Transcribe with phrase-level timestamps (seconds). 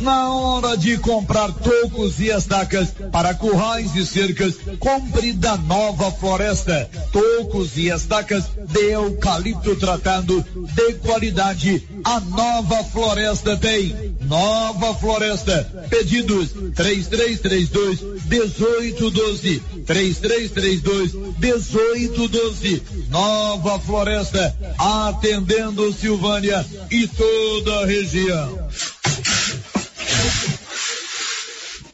[0.00, 6.88] Na hora de comprar tocos e estacas para currais e cercas, compre da Nova Floresta.
[7.12, 10.42] Tocos e estacas de eucalipto tratado
[10.74, 11.86] de qualidade.
[12.02, 14.16] A Nova Floresta tem.
[14.22, 15.86] Nova Floresta.
[15.90, 19.62] Pedidos 3332 1812.
[19.84, 22.82] 3332 1812.
[23.10, 24.56] Nova Floresta.
[24.78, 28.70] Atendendo Silvânia e toda a região.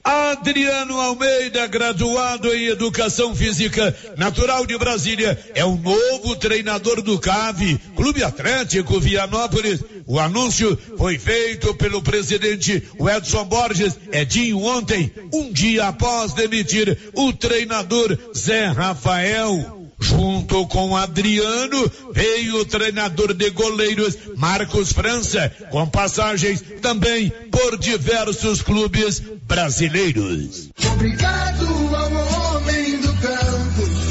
[0.07, 7.77] Adriano Almeida, graduado em Educação Física, natural de Brasília, é o novo treinador do CAV,
[7.97, 9.83] Clube Atlético Vianópolis.
[10.07, 12.85] O anúncio foi feito pelo presidente
[13.17, 19.86] Edson Borges Edinho ontem, um dia após demitir o treinador Zé Rafael.
[19.99, 28.61] Junto com Adriano, veio o treinador de goleiros Marcos França, com passagens também por diversos
[28.61, 30.71] clubes brasileiros.
[30.93, 34.07] Obrigado ao homem do campo.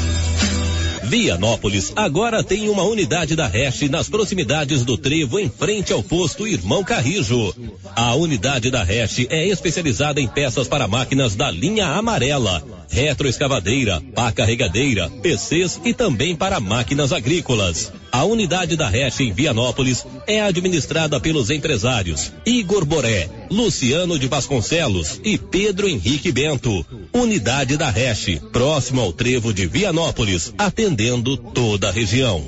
[1.04, 6.48] Vianópolis agora tem uma unidade da Hash nas proximidades do Trevo, em frente ao posto
[6.48, 7.54] Irmão Carrijo.
[7.94, 14.32] A unidade da Hash é especializada em peças para máquinas da linha amarela retroescavadeira, pá
[14.32, 17.92] carregadeira, PCs e também para máquinas agrícolas.
[18.10, 25.20] A unidade da Reche em Vianópolis é administrada pelos empresários Igor Boré, Luciano de Vasconcelos
[25.24, 26.84] e Pedro Henrique Bento.
[27.12, 32.42] Unidade da Reche, próximo ao trevo de Vianópolis, atendendo toda a região.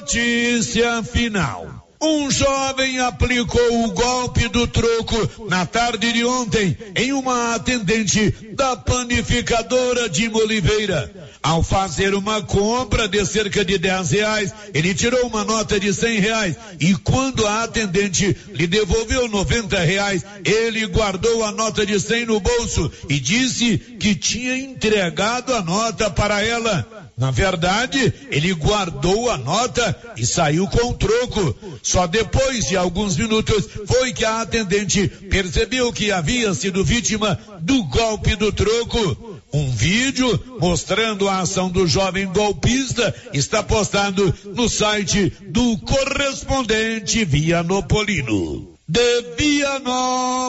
[0.00, 1.79] Notícia final.
[2.02, 8.74] Um jovem aplicou o golpe do troco na tarde de ontem em uma atendente da
[8.74, 11.30] panificadora de Oliveira.
[11.42, 16.20] Ao fazer uma compra de cerca de 10 reais, ele tirou uma nota de 100
[16.20, 22.24] reais e quando a atendente lhe devolveu 90 reais, ele guardou a nota de 100
[22.24, 27.09] no bolso e disse que tinha entregado a nota para ela.
[27.20, 31.54] Na verdade, ele guardou a nota e saiu com o troco.
[31.82, 37.84] Só depois de alguns minutos foi que a atendente percebeu que havia sido vítima do
[37.84, 39.38] golpe do troco.
[39.52, 48.78] Um vídeo mostrando a ação do jovem golpista está postado no site do correspondente Vianopolino.
[48.88, 50.48] De Vianópolis,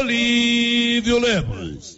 [0.00, 1.97] Olívio Lemos.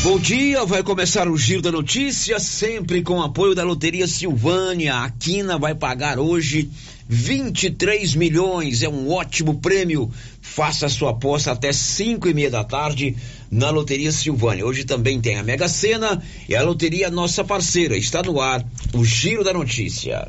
[0.00, 4.94] Bom dia, vai começar o Giro da Notícia, sempre com apoio da Loteria Silvânia.
[4.94, 6.70] A Quina vai pagar hoje
[7.08, 10.08] 23 milhões, é um ótimo prêmio.
[10.40, 13.16] Faça sua aposta até 5 e meia da tarde
[13.50, 14.64] na Loteria Silvânia.
[14.64, 17.96] Hoje também tem a Mega Sena e a Loteria Nossa Parceira.
[17.96, 20.28] Está no ar o Giro da Notícia.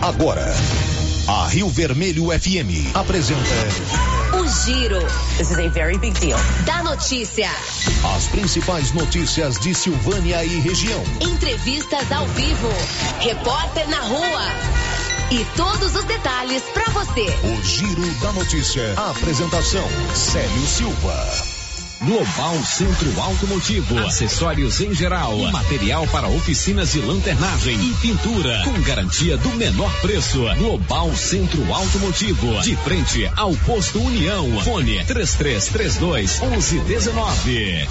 [0.00, 0.54] Agora,
[1.26, 4.23] a Rio Vermelho FM apresenta.
[4.62, 5.00] Giro.
[5.36, 6.38] This is a very big deal.
[6.64, 7.50] Da notícia.
[8.16, 11.02] As principais notícias de Silvânia e região.
[11.20, 12.68] Entrevistas ao vivo.
[13.18, 14.46] Repórter na rua.
[15.32, 17.26] E todos os detalhes para você.
[17.42, 18.94] O Giro da Notícia.
[18.96, 21.53] A apresentação: Célio Silva.
[22.04, 29.38] Global Centro Automotivo, acessórios em geral, material para oficinas de lanternagem e pintura, com garantia
[29.38, 30.44] do menor preço.
[30.58, 34.46] Global Centro Automotivo, de frente ao posto União.
[34.60, 37.88] Fone 3332 1119.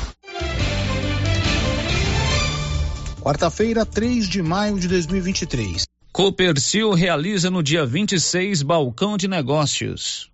[3.19, 5.86] Quarta-feira, 3 de maio de 2023.
[6.12, 10.31] Copercil realiza no dia 26 balcão de negócios.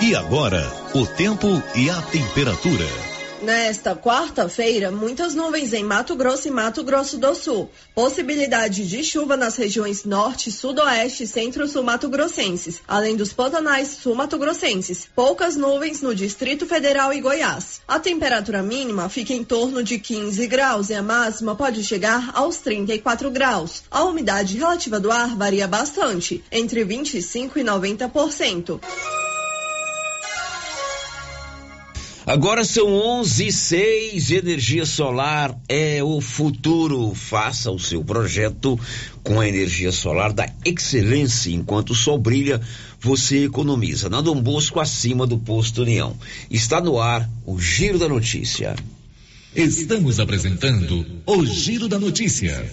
[0.00, 0.62] E agora,
[0.94, 2.84] o tempo e a temperatura.
[3.40, 7.70] Nesta quarta-feira, muitas nuvens em Mato Grosso e Mato Grosso do Sul.
[7.94, 15.08] Possibilidade de chuva nas regiões norte, sudoeste e centro-sul mato-grossenses, além dos pantanais sul-mato-grossenses.
[15.16, 17.80] Poucas nuvens no Distrito Federal e Goiás.
[17.88, 22.58] A temperatura mínima fica em torno de 15 graus e a máxima pode chegar aos
[22.58, 23.82] 34 graus.
[23.90, 28.78] A umidade relativa do ar varia bastante, entre 25 e 90%.
[32.26, 37.14] Agora são 11 e 6, energia solar é o futuro.
[37.14, 38.76] Faça o seu projeto
[39.22, 41.52] com a energia solar da excelência.
[41.52, 42.60] Enquanto o sol brilha,
[43.00, 44.08] você economiza.
[44.08, 46.16] Na Dom Bosco, acima do posto União.
[46.50, 48.74] Está no ar o Giro da Notícia.
[49.54, 52.68] Estamos apresentando o Giro da Notícia.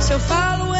[0.00, 0.71] Se eu falo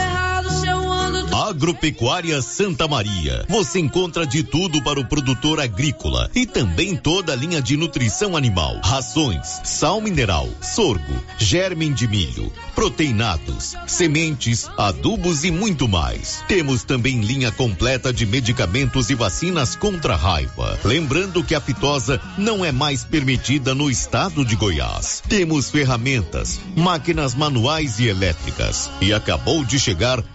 [1.53, 3.45] Agropecuária Santa Maria.
[3.47, 8.35] Você encontra de tudo para o produtor agrícola e também toda a linha de nutrição
[8.35, 16.43] animal, rações, sal mineral, sorgo, germe de milho, proteinados, sementes, adubos e muito mais.
[16.49, 20.81] Temos também linha completa de medicamentos e vacinas contra a raiva.
[20.83, 25.23] Lembrando que a fitosa não é mais permitida no estado de Goiás.
[25.29, 28.91] Temos ferramentas, máquinas manuais e elétricas.
[29.03, 30.25] E acabou de chegar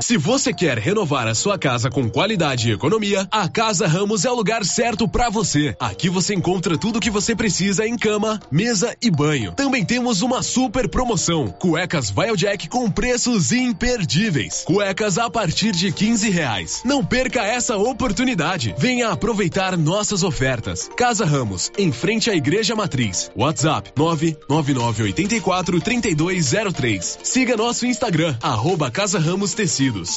[0.00, 4.30] Se você quer renovar a sua casa com qualidade e economia, a Casa Ramos é
[4.30, 5.76] o lugar certo para você.
[5.78, 9.52] Aqui você encontra tudo o que você precisa em cama, mesa e banho.
[9.52, 14.64] Também temos uma super promoção: cuecas Vilejack com preços imperdíveis.
[14.66, 16.82] Cuecas a partir de 15 reais.
[16.84, 18.74] Não perca essa oportunidade.
[18.76, 20.90] Venha aproveitar nossas ofertas.
[20.96, 23.30] Casa Ramos, em frente à Igreja Matriz.
[23.36, 27.18] WhatsApp 99984 3203.
[27.22, 29.54] Siga nosso Instagram, arroba Casa Ramos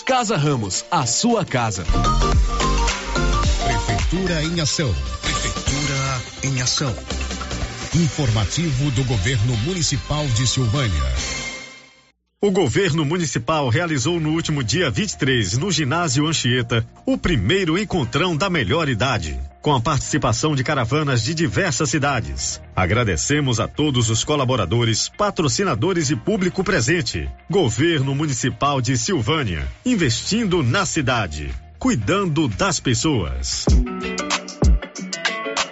[0.03, 1.85] Casa Ramos, a sua casa.
[3.63, 4.93] Prefeitura em ação.
[5.21, 6.93] Prefeitura em ação.
[7.95, 11.44] Informativo do Governo Municipal de Silvânia.
[12.41, 18.49] O governo municipal realizou no último dia 23, no ginásio Anchieta, o primeiro encontrão da
[18.49, 22.61] melhor idade, com a participação de caravanas de diversas cidades.
[22.75, 27.27] Agradecemos a todos os colaboradores, patrocinadores e público presente.
[27.49, 33.65] Governo Municipal de Silvânia, investindo na cidade, cuidando das pessoas.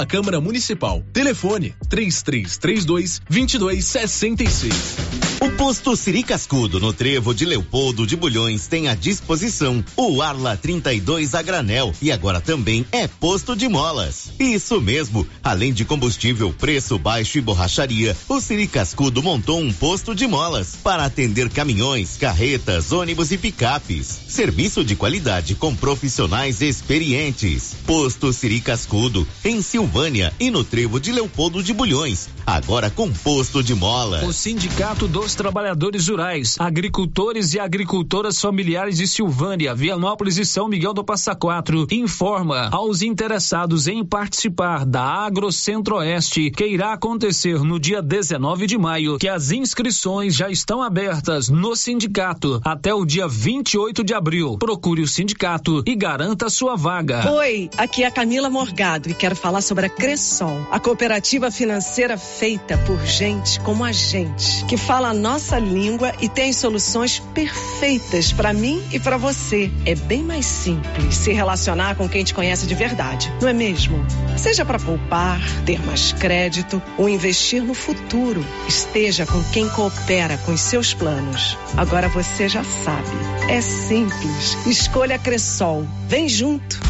[0.00, 1.02] da Câmara Municipal.
[1.12, 5.29] Telefone 3332 2266.
[5.42, 10.54] O posto Siri Cascudo, no trevo de Leopoldo de Bulhões, tem à disposição o Arla
[10.54, 14.32] 32 a granel e agora também é posto de molas.
[14.38, 20.14] Isso mesmo, além de combustível, preço baixo e borracharia, o Siri Cascudo montou um posto
[20.14, 24.06] de molas para atender caminhões, carretas, ônibus e picapes.
[24.28, 27.74] Serviço de qualidade com profissionais experientes.
[27.86, 33.62] Posto Siri Cascudo, em Silvânia e no trevo de Leopoldo de Bulhões, agora com posto
[33.62, 34.22] de molas.
[34.22, 40.66] O Sindicato dos dos trabalhadores rurais, agricultores e agricultoras familiares de Silvânia, Vianópolis e São
[40.66, 47.62] Miguel do Passa Quatro informa aos interessados em participar da Agro Centro-Oeste que irá acontecer
[47.62, 53.04] no dia 19 de maio que as inscrições já estão abertas no sindicato até o
[53.04, 54.58] dia 28 de abril.
[54.58, 57.30] Procure o sindicato e garanta sua vaga.
[57.32, 62.18] Oi, aqui é a Camila Morgado e quero falar sobre a Cressol, a cooperativa financeira
[62.18, 68.52] feita por gente como a gente, que fala nossa língua e tem soluções perfeitas para
[68.52, 69.70] mim e para você.
[69.84, 74.04] É bem mais simples se relacionar com quem te conhece de verdade, não é mesmo?
[74.36, 80.52] Seja para poupar, ter mais crédito ou investir no futuro, esteja com quem coopera com
[80.52, 81.56] os seus planos.
[81.76, 83.10] Agora você já sabe.
[83.48, 84.56] É simples.
[84.66, 85.86] Escolha Cressol.
[86.08, 86.80] Vem junto.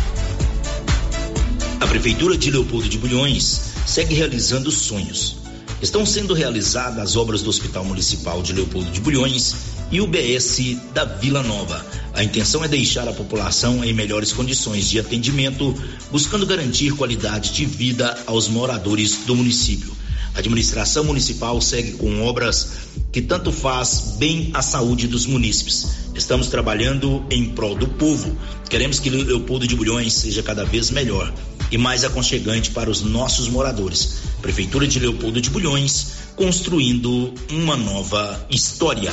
[1.81, 5.40] A Prefeitura de Leopoldo de Bulhões segue realizando sonhos.
[5.83, 9.55] Estão sendo realizadas as obras do Hospital Municipal de Leopoldo de Bulhões
[9.91, 11.85] e o BS da Vila Nova.
[12.13, 15.75] A intenção é deixar a população em melhores condições de atendimento,
[16.11, 19.97] buscando garantir qualidade de vida aos moradores do município.
[20.35, 22.73] A administração municipal segue com obras
[23.11, 26.13] que tanto faz bem à saúde dos munícipes.
[26.15, 28.37] Estamos trabalhando em prol do povo.
[28.69, 31.33] Queremos que Leopoldo de Bulhões seja cada vez melhor
[31.71, 34.19] e mais aconchegante para os nossos moradores.
[34.43, 39.13] Prefeitura de Leopoldo de Bulhões, construindo uma nova história.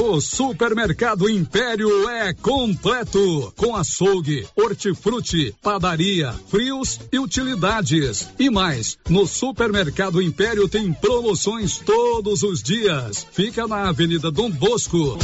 [0.00, 8.28] O Supermercado Império é completo, com açougue, hortifruti, padaria, frios e utilidades.
[8.38, 13.26] E mais, no Supermercado Império tem promoções todos os dias.
[13.32, 15.16] Fica na Avenida Dom Bosco.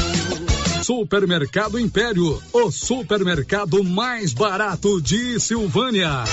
[0.83, 6.25] Supermercado Império, o supermercado mais barato de Silvânia.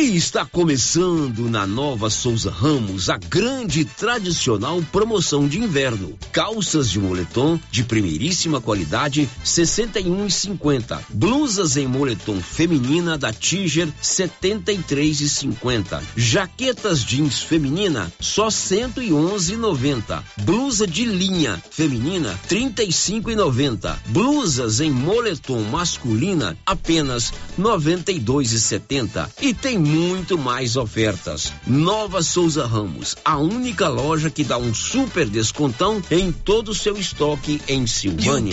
[0.00, 6.16] E está começando na Nova Souza Ramos a grande tradicional promoção de inverno.
[6.30, 11.00] Calças de moletom de primeiríssima qualidade, 61,50.
[11.08, 16.00] Blusas em moletom feminina da Tiger, 73,50.
[16.16, 20.22] Jaquetas jeans feminina, só 111,90.
[20.42, 23.96] Blusa de linha feminina, 35,90.
[24.06, 29.28] Blusas em moletom masculina, apenas 92,70.
[29.42, 31.52] E tem muito mais ofertas.
[31.66, 36.98] Nova Souza Ramos, a única loja que dá um super descontão em todo o seu
[36.98, 38.52] estoque em Silvânia.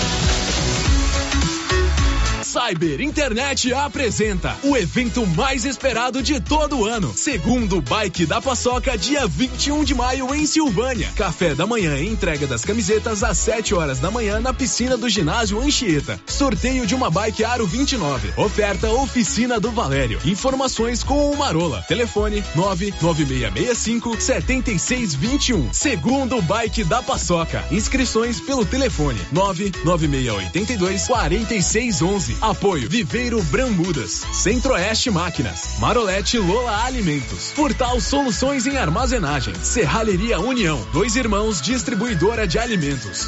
[2.51, 7.13] Cyber Internet apresenta o evento mais esperado de todo o ano.
[7.15, 11.09] Segundo Bike da Paçoca, dia 21 de maio em Silvânia.
[11.15, 15.07] Café da manhã e entrega das camisetas às 7 horas da manhã na piscina do
[15.07, 16.19] ginásio Anchieta.
[16.27, 18.33] Sorteio de uma bike Aro 29.
[18.35, 20.19] Oferta Oficina do Valério.
[20.25, 21.85] Informações com o Marola.
[21.87, 25.71] Telefone 99665 7621.
[25.71, 27.63] Segundo Bike da Paçoca.
[27.71, 32.40] Inscrições pelo telefone 99682 4611.
[32.41, 41.15] Apoio Viveiro Brambudas, Centro-Oeste Máquinas, Marolete Lola Alimentos, Portal Soluções em Armazenagem, Serralheria União, Dois
[41.15, 43.27] Irmãos Distribuidora de Alimentos.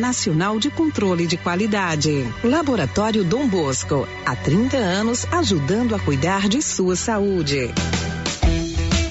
[0.00, 2.26] Nacional de Controle de Qualidade.
[2.42, 7.72] Laboratório Dom Bosco, há 30 anos ajudando a cuidar de sua saúde.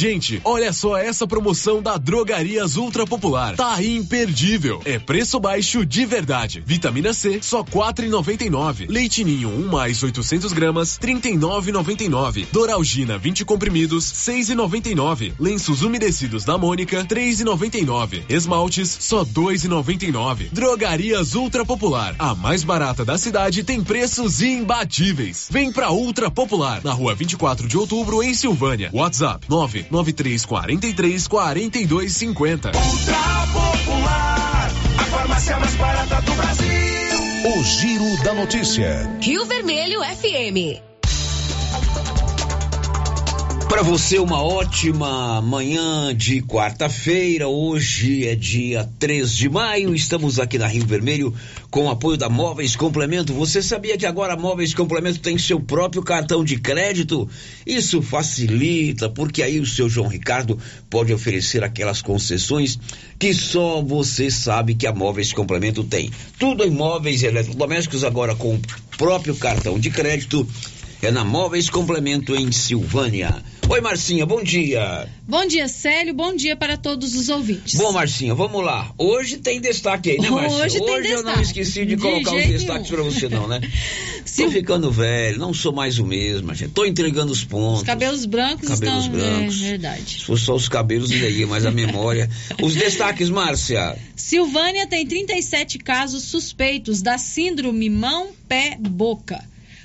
[0.00, 3.54] Gente, olha só essa promoção da Drogarias Ultra Popular.
[3.54, 4.80] Tá imperdível.
[4.86, 6.62] É preço baixo de verdade.
[6.64, 8.86] Vitamina C, só quatro e noventa e nove.
[8.86, 12.48] Leite Ninho, um mais 800 gramas, trinta e nove noventa e nove.
[12.50, 15.34] Doralgina, 20 comprimidos, seis e noventa e nove.
[15.38, 18.24] Lenços umedecidos da Mônica, três e noventa e nove.
[18.26, 20.48] Esmaltes, só dois e noventa e nove.
[20.50, 25.48] Drogarias Ultra Popular, a mais barata da cidade, tem preços imbatíveis.
[25.50, 28.88] Vem pra Ultra Popular, na rua 24 de outubro, em Silvânia.
[28.94, 32.72] WhatsApp, nove 99343 4250.
[32.74, 36.70] Ultra Popular, a farmácia mais barata do Brasil.
[37.58, 39.18] O Giro da Notícia.
[39.20, 40.89] Rio Vermelho FM.
[43.70, 47.46] Para você, uma ótima manhã de quarta-feira.
[47.46, 49.94] Hoje é dia 3 de maio.
[49.94, 51.32] Estamos aqui na Rio Vermelho
[51.70, 53.32] com o apoio da Móveis Complemento.
[53.32, 57.30] Você sabia que agora a Móveis Complemento tem seu próprio cartão de crédito?
[57.64, 60.58] Isso facilita, porque aí o seu João Ricardo
[60.90, 62.76] pode oferecer aquelas concessões
[63.20, 66.10] que só você sabe que a Móveis Complemento tem.
[66.40, 68.60] Tudo em móveis e eletrodomésticos agora com o
[68.98, 70.44] próprio cartão de crédito.
[71.02, 73.42] É na Móveis Complemento em Silvânia.
[73.70, 75.08] Oi, Marcinha, bom dia.
[75.26, 76.12] Bom dia, Célio.
[76.12, 77.76] Bom dia para todos os ouvintes.
[77.76, 78.92] Bom, Marcinha, vamos lá.
[78.98, 80.64] Hoje tem destaque aí, né, Marcinha?
[80.64, 81.36] Hoje, tem Hoje eu destaque.
[81.36, 83.60] não esqueci de, De colocar os destaques para você, não, né?
[84.36, 86.72] Tô ficando velho, não sou mais o mesmo, gente.
[86.72, 87.80] Tô entregando os pontos.
[87.80, 89.18] Os cabelos brancos Cabelos estão.
[89.18, 89.62] brancos.
[89.62, 90.18] É verdade.
[90.18, 92.28] Se fosse só os cabelos, ia, mas a memória.
[92.62, 93.96] Os destaques, Márcia.
[94.14, 99.42] Silvânia tem 37 casos suspeitos da síndrome mão-pé-boca.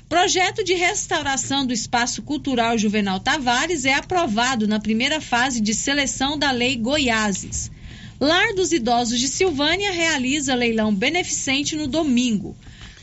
[0.08, 6.38] Projeto de restauração do Espaço Cultural Juvenal Tavares é aprovado na primeira fase de seleção
[6.38, 7.72] da Lei Goiáses.
[8.20, 12.56] Lar dos Idosos de Silvânia realiza leilão beneficente no domingo.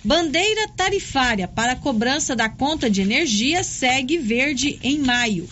[0.04, 5.49] Bandeira tarifária para cobrança da conta de energia segue verde em maio.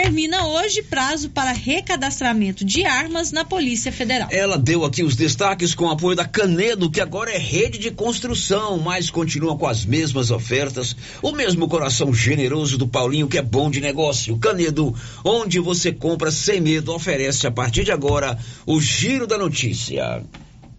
[0.00, 4.28] Termina hoje prazo para recadastramento de armas na Polícia Federal.
[4.30, 7.90] Ela deu aqui os destaques com o apoio da Canedo, que agora é rede de
[7.90, 10.94] construção, mas continua com as mesmas ofertas.
[11.20, 14.38] O mesmo coração generoso do Paulinho, que é bom de negócio.
[14.38, 20.22] Canedo, onde você compra sem medo, oferece a partir de agora o Giro da Notícia.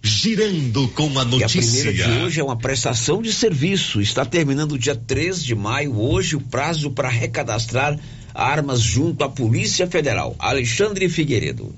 [0.02, 1.62] Girando com a E a notícia.
[1.62, 4.00] primeira de hoje é uma prestação de serviço.
[4.00, 6.00] Está terminando o dia 3 de maio.
[6.00, 8.00] Hoje o prazo para recadastrar
[8.34, 10.36] armas junto à Polícia Federal.
[10.40, 11.76] Alexandre Figueiredo.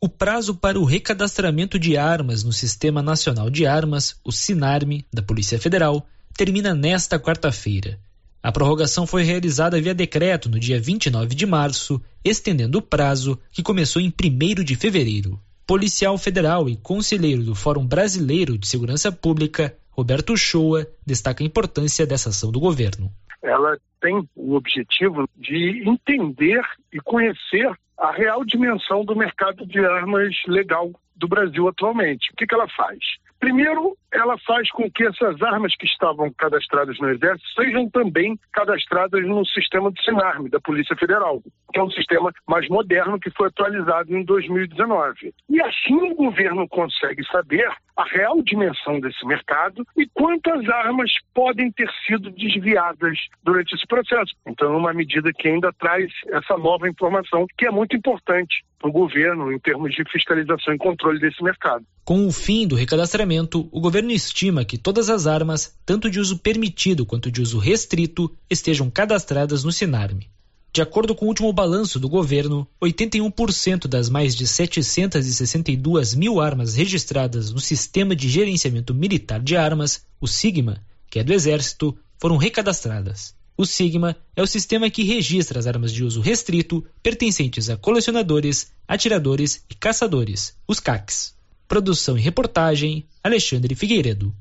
[0.00, 5.22] O prazo para o recadastramento de armas no Sistema Nacional de Armas, o SINARME, da
[5.22, 6.04] Polícia Federal,
[6.36, 8.00] termina nesta quarta-feira.
[8.42, 13.62] A prorrogação foi realizada via decreto no dia 29 de março, estendendo o prazo que
[13.62, 15.40] começou em 1 de fevereiro.
[15.64, 22.06] Policial federal e conselheiro do Fórum Brasileiro de Segurança Pública, Roberto Shoa, destaca a importância
[22.06, 23.10] dessa ação do governo.
[23.42, 26.60] ela tem o objetivo de entender
[26.92, 32.32] e conhecer a real dimensão do mercado de armas legal do Brasil atualmente.
[32.32, 32.98] O que, que ela faz?
[33.38, 39.26] Primeiro, ela faz com que essas armas que estavam cadastradas no Exército sejam também cadastradas
[39.26, 43.48] no sistema do SINARME, da Polícia Federal, que é um sistema mais moderno que foi
[43.48, 45.34] atualizado em 2019.
[45.50, 51.70] E assim o governo consegue saber a real dimensão desse mercado e quantas armas podem
[51.72, 54.34] ter sido desviadas durante esse processo.
[54.46, 58.88] Então, é uma medida que ainda traz essa nova informação, que é muito importante para
[58.88, 61.84] o governo em termos de fiscalização e controle desse mercado.
[62.04, 66.38] Com o fim do recadastramento, o governo estima que todas as armas, tanto de uso
[66.40, 70.28] permitido quanto de uso restrito, estejam cadastradas no Sinarme.
[70.74, 76.74] De acordo com o último balanço do governo, 81% das mais de 762 mil armas
[76.74, 82.38] registradas no Sistema de Gerenciamento Militar de Armas, o SIGMA, que é do Exército, foram
[82.38, 83.34] recadastradas.
[83.54, 88.72] O SIGMA é o sistema que registra as armas de uso restrito pertencentes a colecionadores,
[88.88, 91.34] atiradores e caçadores, os CACs.
[91.68, 94.34] Produção e reportagem, Alexandre Figueiredo.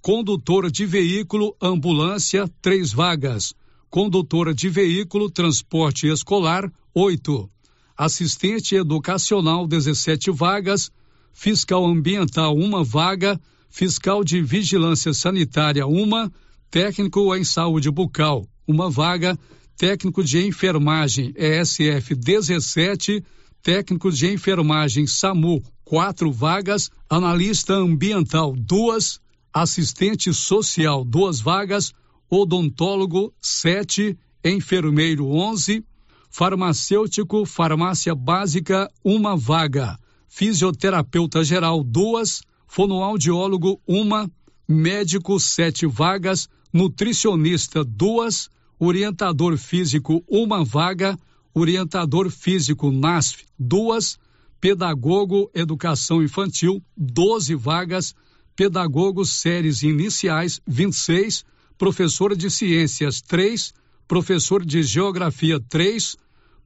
[0.00, 3.54] Condutor de veículo ambulância, três vagas.
[3.88, 7.48] Condutora de veículo transporte escolar, oito.
[7.96, 10.90] Assistente educacional, 17 vagas.
[11.32, 13.40] Fiscal ambiental, uma vaga.
[13.70, 16.32] Fiscal de vigilância sanitária, uma.
[16.70, 19.38] Técnico em saúde bucal, uma vaga.
[19.76, 23.24] Técnico de enfermagem, ESF 17
[23.64, 29.18] técnico de enfermagem SAMU, quatro vagas, analista ambiental, duas,
[29.50, 31.94] assistente social, duas vagas,
[32.28, 35.82] odontólogo, sete, enfermeiro, onze,
[36.28, 44.30] farmacêutico, farmácia básica, uma vaga, fisioterapeuta geral, duas, fonoaudiólogo, uma,
[44.68, 48.50] médico, sete vagas, nutricionista, duas,
[48.84, 51.18] orientador físico, uma vaga,
[51.52, 54.18] orientador físico NASF, duas,
[54.60, 58.14] pedagogo educação infantil, 12 vagas,
[58.56, 61.44] pedagogo séries iniciais, 26,
[61.76, 63.74] professora de ciências, 3,
[64.06, 66.16] professor de geografia, 3,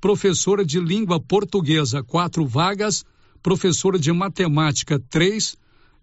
[0.01, 3.05] professora de língua portuguesa, quatro vagas,
[3.43, 5.57] professora de matemática, 3,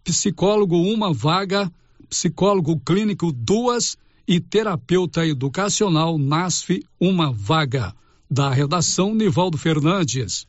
[0.04, 1.71] psicólogo, uma vaga,
[2.10, 7.93] psicólogo clínico, duas e terapeuta educacional, NASF, uma vaga.
[8.29, 10.47] Da redação, Nivaldo Fernandes.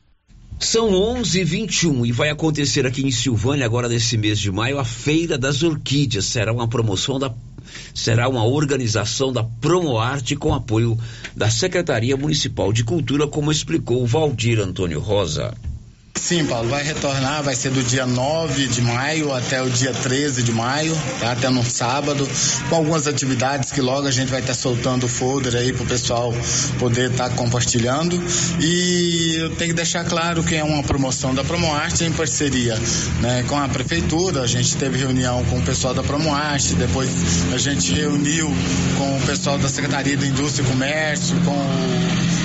[0.59, 5.37] São 11:21 e vai acontecer aqui em Silvânia agora nesse mês de maio a Feira
[5.37, 6.25] das Orquídeas.
[6.25, 7.31] Será uma promoção da
[7.93, 10.97] será uma organização da Promoarte com apoio
[11.35, 15.53] da Secretaria Municipal de Cultura, como explicou Valdir Antônio Rosa.
[16.21, 20.43] Sim, Paulo, vai retornar, vai ser do dia 9 de maio até o dia 13
[20.43, 21.31] de maio, tá?
[21.31, 22.27] Até no sábado,
[22.69, 25.85] com algumas atividades que logo a gente vai estar tá soltando o folder aí pro
[25.85, 26.33] pessoal
[26.79, 28.21] poder estar tá compartilhando.
[28.59, 32.75] E eu tenho que deixar claro que é uma promoção da Promoarte em parceria
[33.21, 34.41] né, com a prefeitura.
[34.41, 37.09] A gente teve reunião com o pessoal da Promoarte, depois
[37.53, 38.51] a gente reuniu
[38.97, 41.55] com o pessoal da Secretaria da Indústria e Comércio, com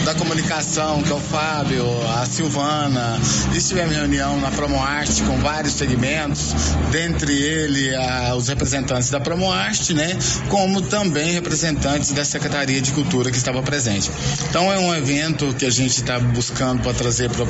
[0.05, 3.21] da comunicação, que é o Fábio, a Silvana,
[3.55, 6.55] e tivemos reunião na Promoarte com vários segmentos,
[6.91, 10.17] dentre ele a, os representantes da Promoarte, né,
[10.49, 14.11] como também representantes da Secretaria de Cultura que estava presente.
[14.49, 17.45] Então é um evento que a gente está buscando para trazer para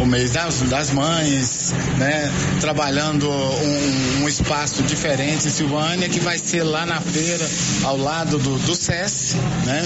[0.00, 6.38] o mês das, das mães, né, trabalhando um, um, espaço diferente em Silvânia que vai
[6.38, 7.48] ser lá na feira,
[7.84, 9.82] ao lado do, do SES, né,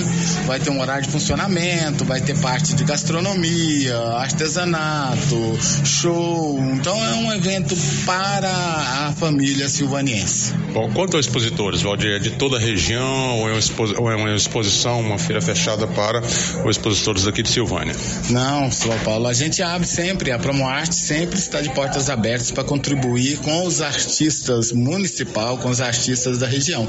[0.46, 5.43] vai ter um horário de funcionamento, vai ter parte de gastronomia, artesanato,
[5.84, 6.58] show.
[6.72, 7.76] Então é um evento
[8.06, 10.52] para a família silvaniense.
[10.72, 14.16] Bom, quanto aos expositores, Valdir, é de toda a região ou é, uma ou é
[14.16, 17.94] uma exposição, uma feira fechada para os expositores aqui de Silvânia?
[18.30, 22.64] Não, São Paulo, a gente abre sempre, a Promoarte sempre está de portas abertas para
[22.64, 26.88] contribuir com os artistas municipal, com os artistas da região.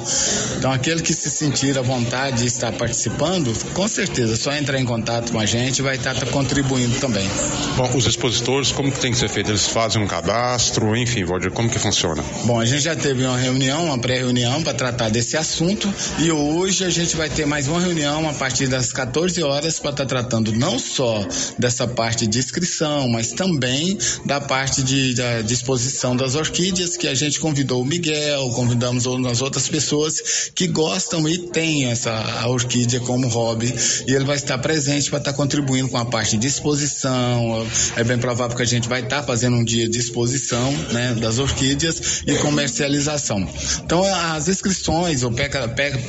[0.58, 4.86] Então aquele que se sentir à vontade de estar participando, com certeza, só entrar em
[4.86, 7.28] contato com a gente vai estar contribuindo também.
[7.76, 9.50] Bom, os expositores como que tem que ser feito?
[9.50, 12.24] Eles fazem um cadastro, enfim, Valdir, como que funciona?
[12.44, 16.86] Bom, a gente já teve uma reunião, uma pré-reunião para tratar desse assunto e hoje
[16.86, 20.10] a gente vai ter mais uma reunião a partir das 14 horas para estar tá
[20.10, 21.26] tratando não só
[21.58, 27.16] dessa parte de inscrição, mas também da parte de, da disposição das orquídeas, que a
[27.16, 33.28] gente convidou o Miguel, convidamos as outras pessoas que gostam e têm essa orquídea como
[33.28, 33.74] hobby
[34.08, 38.04] e ele vai estar presente para estar tá contribuindo com a parte de exposição, é
[38.04, 41.40] bem provável que a gente vai estar tá fazendo um dia de exposição né, das
[41.40, 43.48] orquídeas e comercialização.
[43.84, 45.32] Então, as inscrições, o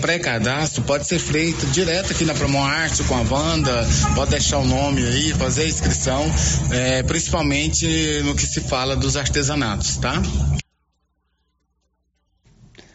[0.00, 5.06] pré-cadastro pode ser feito direto aqui na Promoarte com a Wanda, pode deixar o nome
[5.06, 6.24] aí, fazer a inscrição,
[6.70, 7.86] é, principalmente
[8.24, 10.20] no que se fala dos artesanatos, tá?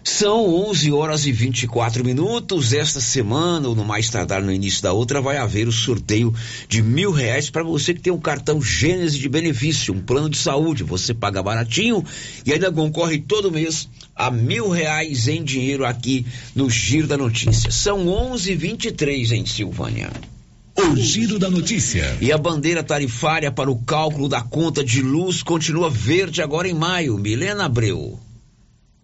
[0.03, 2.73] São 11 horas e 24 minutos.
[2.73, 6.33] Esta semana, ou no mais tardar no início da outra, vai haver o sorteio
[6.67, 10.37] de mil reais para você que tem um cartão Gênese de benefício, um plano de
[10.37, 10.83] saúde.
[10.83, 12.03] Você paga baratinho
[12.43, 17.69] e ainda concorre todo mês a mil reais em dinheiro aqui no Giro da Notícia.
[17.69, 20.09] São 11 e 23 em Silvânia.
[20.75, 22.17] O Giro da Notícia.
[22.19, 26.73] E a bandeira tarifária para o cálculo da conta de luz continua verde agora em
[26.73, 27.19] maio.
[27.19, 28.19] Milena Abreu.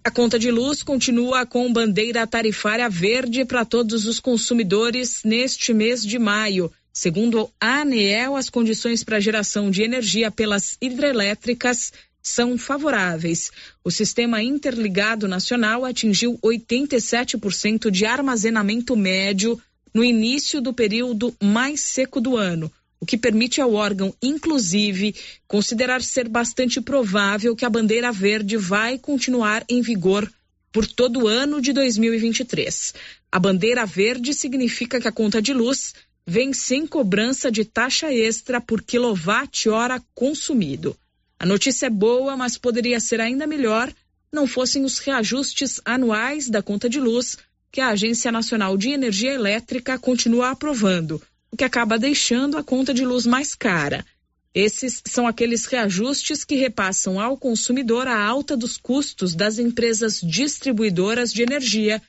[0.08, 6.02] A conta de luz continua com bandeira tarifária verde para todos os consumidores neste mês
[6.02, 6.72] de maio.
[6.94, 11.92] Segundo a ANEEL, as condições para geração de energia pelas hidrelétricas
[12.24, 13.52] são favoráveis.
[13.84, 19.62] O Sistema Interligado Nacional atingiu 87% de armazenamento médio
[19.94, 25.16] no início do período mais seco do ano, o que permite ao órgão, inclusive,
[25.48, 30.32] considerar ser bastante provável que a bandeira verde vai continuar em vigor
[30.72, 32.94] por todo o ano de 2023.
[33.32, 35.94] A bandeira verde significa que a conta de luz
[36.26, 40.98] vem sem cobrança de taxa extra por quilowatt-hora consumido.
[41.40, 43.94] A notícia é boa, mas poderia ser ainda melhor
[44.32, 47.38] não fossem os reajustes anuais da conta de luz
[47.72, 52.94] que a Agência Nacional de Energia Elétrica continua aprovando, o que acaba deixando a conta
[52.94, 54.06] de luz mais cara.
[54.54, 61.32] Esses são aqueles reajustes que repassam ao consumidor a alta dos custos das empresas distribuidoras
[61.32, 62.02] de energia,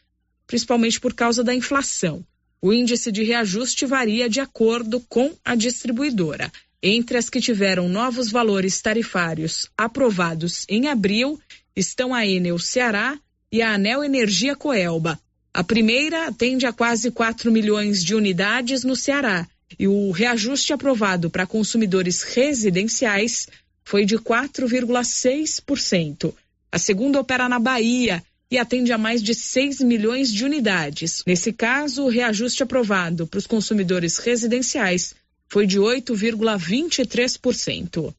[0.47, 2.25] principalmente por causa da inflação.
[2.61, 6.51] O índice de reajuste varia de acordo com a distribuidora.
[6.83, 11.39] Entre as que tiveram novos valores tarifários aprovados em abril
[11.77, 13.19] estão a Enel Ceará
[13.53, 15.21] e a Anel Energia Coelba.
[15.59, 19.45] A primeira atende a quase 4 milhões de unidades no Ceará
[19.77, 23.49] e o reajuste aprovado para consumidores residenciais
[23.83, 26.33] foi de 4,6%.
[26.71, 31.25] A segunda opera na Bahia e atende a mais de 6 milhões de unidades.
[31.27, 35.13] Nesse caso, o reajuste aprovado para os consumidores residenciais
[35.49, 38.15] foi de 8,23%.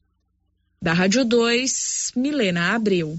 [0.81, 3.17] Da Rádio 2, Milena Abreu.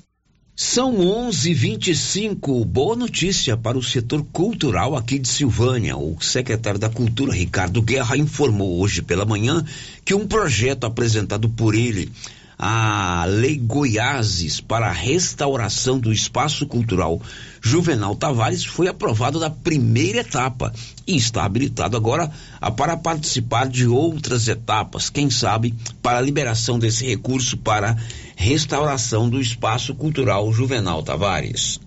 [0.62, 2.66] São 11:25.
[2.66, 5.96] Boa notícia para o setor cultural aqui de Silvânia.
[5.96, 9.64] O secretário da Cultura, Ricardo Guerra, informou hoje pela manhã
[10.05, 12.12] que um projeto apresentado por ele
[12.59, 17.23] a Lei Goiáses para a restauração do espaço cultural
[17.62, 20.70] Juvenal Tavares foi aprovado na primeira etapa
[21.11, 26.79] e está habilitado agora a, para participar de outras etapas, quem sabe para a liberação
[26.79, 27.96] desse recurso para
[28.37, 31.81] restauração do espaço cultural Juvenal Tavares.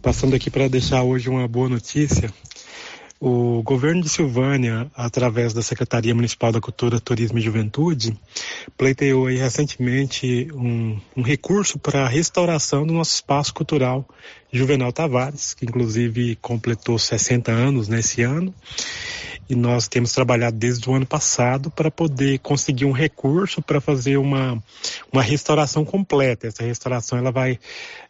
[0.00, 2.32] Passando aqui para deixar hoje uma boa notícia,
[3.20, 8.18] o governo de Silvânia, através da Secretaria Municipal da Cultura, Turismo e Juventude,
[8.78, 14.08] pleiteou aí recentemente um, um recurso para a restauração do nosso espaço cultural
[14.50, 18.54] Juvenal Tavares, que inclusive completou 60 anos nesse ano.
[19.50, 24.16] E nós temos trabalhado desde o ano passado para poder conseguir um recurso para fazer
[24.16, 24.62] uma,
[25.12, 26.46] uma restauração completa.
[26.46, 27.58] Essa restauração ela vai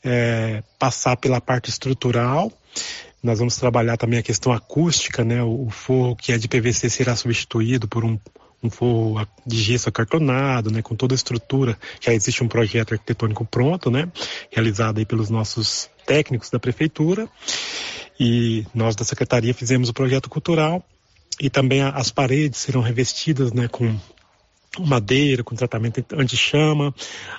[0.05, 2.53] é, passar pela parte estrutural
[3.23, 5.43] nós vamos trabalhar também a questão acústica, né?
[5.43, 8.19] O, forro que é de PVC será substituído por um,
[8.63, 10.81] um forro de gesso acartonado, né?
[10.81, 11.77] Com toda a estrutura.
[12.01, 14.11] Já existe um projeto arquitetônico pronto, né?
[14.51, 17.29] Realizado aí pelos nossos técnicos da prefeitura.
[18.19, 20.85] E nós da secretaria fizemos o projeto cultural
[21.41, 23.69] e também as paredes serão revestidas, né?
[23.69, 23.99] Com
[24.79, 26.95] madeira com tratamento anti-chama,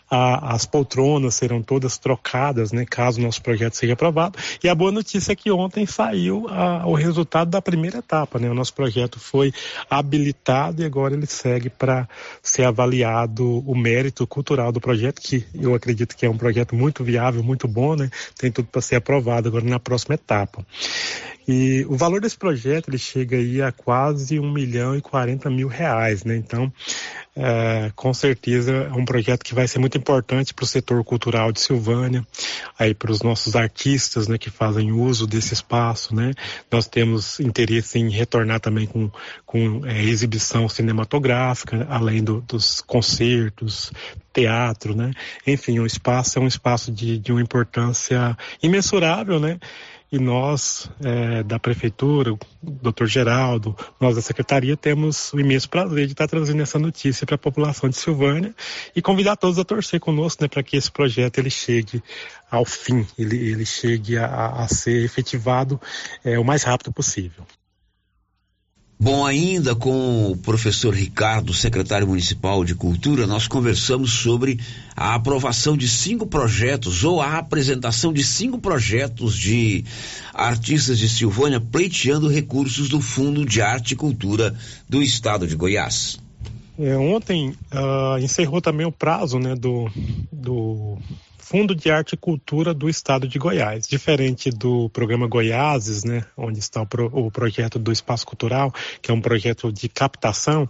[0.09, 4.37] as poltronas serão todas trocadas, né, caso o nosso projeto seja aprovado.
[4.61, 8.49] E a boa notícia é que ontem saiu a, o resultado da primeira etapa, né,
[8.49, 9.53] o nosso projeto foi
[9.89, 12.07] habilitado e agora ele segue para
[12.41, 17.03] ser avaliado o mérito cultural do projeto, que eu acredito que é um projeto muito
[17.03, 20.65] viável, muito bom, né, tem tudo para ser aprovado agora na próxima etapa.
[21.51, 25.67] E o valor desse projeto ele chega aí a quase um milhão e quarenta mil
[25.67, 26.37] reais, né?
[26.37, 26.71] Então,
[27.35, 31.51] é, com certeza é um projeto que vai ser muito importante para o setor cultural
[31.51, 32.25] de Silvânia,
[32.79, 36.33] aí para os nossos artistas, né, que fazem uso desse espaço, né?
[36.71, 39.11] Nós temos interesse em retornar também com,
[39.45, 43.91] com é, exibição cinematográfica, além do, dos concertos,
[44.31, 45.11] teatro, né?
[45.45, 49.59] Enfim, o espaço é um espaço de, de uma importância imensurável, né?
[50.11, 56.05] E nós, é, da Prefeitura, o doutor Geraldo, nós da Secretaria, temos o imenso prazer
[56.05, 58.53] de estar trazendo essa notícia para a população de Silvânia
[58.93, 62.03] e convidar todos a torcer conosco né, para que esse projeto ele chegue
[62.49, 65.79] ao fim, ele, ele chegue a, a ser efetivado
[66.25, 67.45] é, o mais rápido possível.
[69.03, 74.59] Bom, ainda com o professor Ricardo, secretário municipal de Cultura, nós conversamos sobre
[74.95, 79.83] a aprovação de cinco projetos ou a apresentação de cinco projetos de
[80.31, 84.53] artistas de Silvânia pleiteando recursos do Fundo de Arte e Cultura
[84.87, 86.19] do Estado de Goiás.
[86.77, 89.89] É, ontem uh, encerrou também o prazo né, do,
[90.31, 90.99] do
[91.51, 93.85] Fundo de Arte e Cultura do Estado de Goiás.
[93.85, 99.11] Diferente do programa Goiáses, né, onde está o, pro, o, projeto do Espaço Cultural, que
[99.11, 100.69] é um projeto de captação,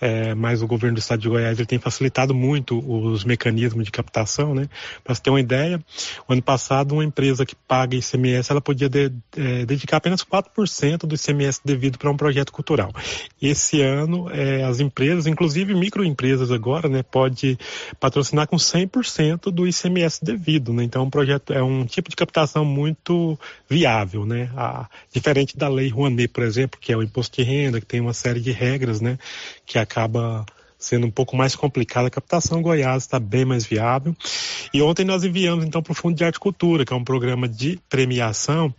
[0.00, 3.90] é, mas o governo do estado de Goiás ele tem facilitado muito os mecanismos de
[3.90, 4.68] captação, né?
[5.02, 5.80] Para você ter uma ideia,
[6.28, 11.06] o ano passado uma empresa que paga ICMS ela podia de, é, dedicar apenas 4%
[11.06, 12.92] do ICMS devido para um projeto cultural.
[13.40, 17.58] Esse ano é, as empresas, inclusive microempresas agora, né, pode
[17.98, 20.84] patrocinar com 100% do ICMS devido, né?
[20.84, 24.50] Então, é um projeto é um tipo de captação muito viável, né?
[24.56, 28.00] A, diferente da lei Rouanet, por exemplo, que é o imposto de renda, que tem
[28.00, 29.18] uma série de regras, né?
[29.66, 30.44] Que acaba
[30.78, 32.06] sendo um pouco mais complicada.
[32.06, 34.16] A captação Goiás está bem mais viável.
[34.72, 37.02] E ontem nós enviamos então para o Fundo de Arte e Cultura, que é um
[37.02, 38.72] programa de premiação,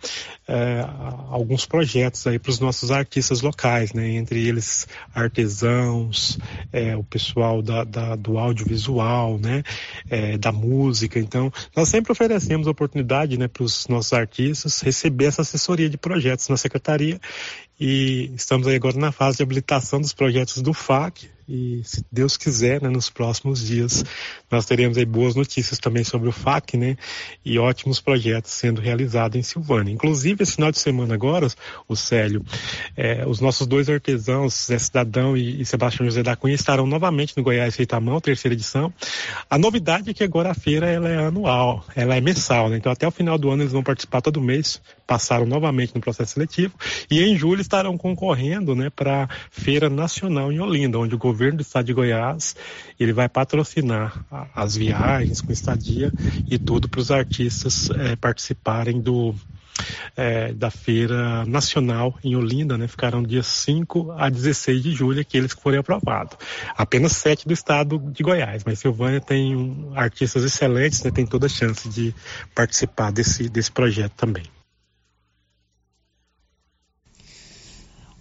[0.47, 0.85] é,
[1.29, 4.11] alguns projetos aí para os nossos artistas locais, né?
[4.11, 6.39] Entre eles artesãos,
[6.71, 9.63] é, o pessoal da, da, do audiovisual, né?
[10.09, 11.19] É, da música.
[11.19, 16.47] Então, nós sempre oferecemos oportunidade, né, para os nossos artistas receber essa assessoria de projetos
[16.47, 17.19] na secretaria
[17.79, 22.37] e estamos aí agora na fase de habilitação dos projetos do FAC, e se Deus
[22.37, 24.05] quiser, né, nos próximos dias
[24.51, 26.95] nós teremos aí boas notícias também sobre o FAC, né,
[27.43, 29.91] e ótimos projetos sendo realizados em Silvânia.
[29.91, 31.47] Inclusive, esse final de semana agora,
[31.87, 32.45] o Célio,
[32.95, 37.35] é, os nossos dois artesãos, Zé Cidadão e, e Sebastião José da Cunha, estarão novamente
[37.35, 38.93] no Goiás Mão, terceira edição.
[39.49, 42.91] A novidade é que agora a feira ela é anual, ela é mensal, né, então
[42.91, 46.75] até o final do ano eles vão participar todo mês, passaram novamente no processo seletivo,
[47.09, 51.57] e em julho estarão concorrendo, né, para Feira Nacional em Olinda, onde o governo governo
[51.59, 52.53] do estado de Goiás
[52.99, 56.11] ele vai patrocinar as viagens com estadia
[56.49, 59.33] e tudo para os artistas é, participarem do
[60.17, 62.85] é, da Feira Nacional em Olinda, né?
[62.85, 66.37] Ficarão dias 5 a 16 de julho, aqueles que forem aprovados.
[66.75, 71.11] Apenas sete do estado de Goiás, mas Silvânia tem um, artistas excelentes, né?
[71.11, 72.13] Tem toda a chance de
[72.53, 74.43] participar desse, desse projeto também.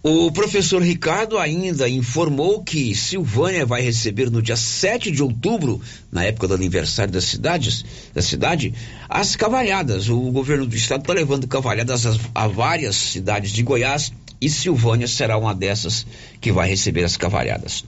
[0.01, 5.81] O professor Ricardo ainda informou que Silvânia vai receber no dia 7 de outubro,
[6.11, 7.85] na época do aniversário das cidades,
[8.15, 8.73] da cidade,
[9.09, 10.09] as cavalhadas.
[10.09, 15.09] O governo do estado está levando cavalhadas a, a várias cidades de Goiás e Silvânia
[15.09, 16.07] será uma dessas
[16.41, 17.85] que vai receber as cavalhadas.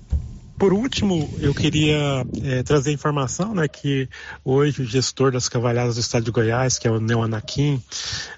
[0.60, 4.06] Por último, eu queria é, trazer informação né, que
[4.44, 7.82] hoje o gestor das cavalhadas do estado de Goiás, que é o Neo Anakim,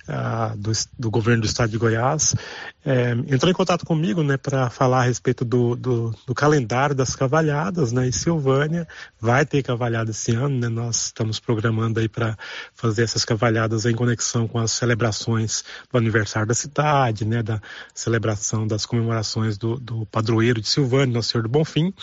[0.06, 2.36] ah, do, do, governo do estado de Goiás,
[2.84, 7.14] é, entrou em contato comigo né, para falar a respeito do, do, do, calendário das
[7.14, 7.92] cavalhadas.
[7.92, 8.88] Né, e Silvânia
[9.20, 10.58] vai ter cavalhada esse ano.
[10.58, 12.36] Né, nós estamos programando aí para
[12.74, 17.60] fazer essas cavalhadas em conexão com as celebrações do aniversário da cidade, né, da
[17.94, 21.94] celebração das comemorações do, do padroeiro de Silvânia, Nosso Senhor do Bonfim.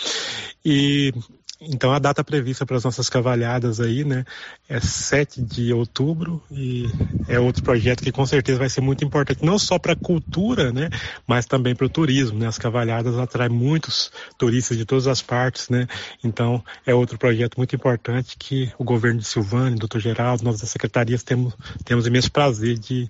[0.64, 1.14] E
[1.62, 4.24] então a data prevista para as nossas cavalhadas aí, né,
[4.68, 6.86] é 7 de outubro e
[7.28, 10.72] é outro projeto que com certeza vai ser muito importante, não só para a cultura,
[10.72, 10.90] né,
[11.28, 12.48] mas também para o turismo, né?
[12.48, 15.88] As cavalhadas atraem muitos turistas de todas as partes, né?
[16.24, 20.70] Então é outro projeto muito importante que o governo de Silvânia, doutor Geraldo, nós das
[20.70, 23.10] secretarias temos temos imenso prazer de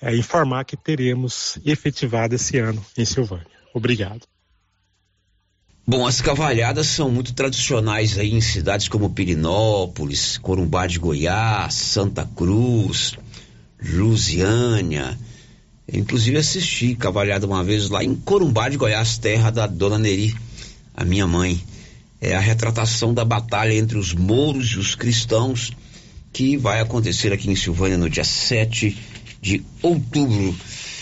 [0.00, 3.46] é, informar que teremos efetivado esse ano em Silvânia.
[3.72, 4.33] Obrigado.
[5.86, 12.26] Bom, as cavalhadas são muito tradicionais aí em cidades como Pirinópolis, Corumbá de Goiás, Santa
[12.34, 13.18] Cruz,
[13.82, 15.18] Lusiânia.
[15.92, 20.34] inclusive assisti cavalhada uma vez lá em Corumbá de Goiás, terra da Dona Neri,
[20.96, 21.62] a minha mãe.
[22.18, 25.70] É a retratação da batalha entre os mouros e os cristãos
[26.32, 28.96] que vai acontecer aqui em Silvânia no dia 7
[29.38, 30.56] de outubro.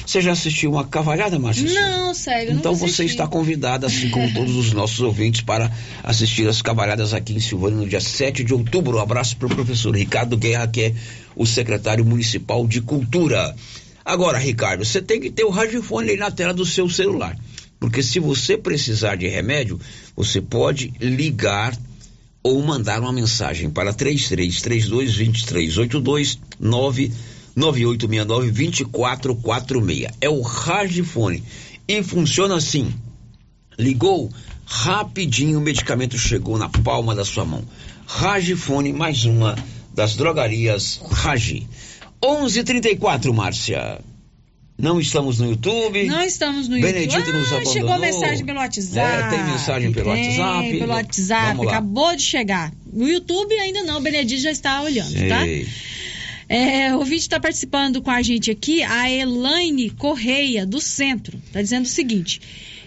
[0.04, 1.68] Você já assistiu uma cavalhada, Márcia?
[1.72, 2.52] Não, sério.
[2.52, 5.70] Então você está convidada, assim como todos os nossos ouvintes, para
[6.02, 8.98] assistir as cavalhadas aqui em Silvânia no dia 7 de outubro.
[8.98, 10.94] Um abraço para o professor Ricardo Guerra, que é
[11.36, 13.54] o secretário municipal de Cultura.
[14.04, 17.36] Agora, Ricardo, você tem que ter o radiofone aí na tela do seu celular.
[17.78, 19.80] Porque se você precisar de remédio,
[20.16, 21.76] você pode ligar
[22.42, 27.12] ou mandar uma mensagem para 3332 2382 9
[27.56, 30.12] 9869-2446.
[30.20, 31.44] É o Ragifone.
[31.86, 32.92] E funciona assim:
[33.78, 34.28] ligou,
[34.64, 37.62] rapidinho o medicamento chegou na palma da sua mão.
[38.06, 39.54] Ragifone, mais uma
[39.94, 41.68] das drogarias Ragi.
[42.22, 44.00] 11:34, Márcia.
[44.78, 46.06] Não estamos no YouTube.
[46.06, 46.92] Não estamos no YouTube.
[46.92, 47.72] Benedito ah, nos abandonou.
[47.72, 48.98] Chegou mensagem pelo WhatsApp.
[48.98, 50.78] É, tem mensagem pelo tem, WhatsApp.
[50.78, 52.72] Pelo WhatsApp, acabou de chegar.
[52.92, 55.10] No YouTube ainda não, o Benedito já está olhando?
[55.10, 55.28] Sei.
[55.28, 55.44] tá?
[56.48, 61.40] É, o ouvinte está participando com a gente aqui, a Elaine Correia, do Centro.
[61.46, 62.40] Está dizendo o seguinte: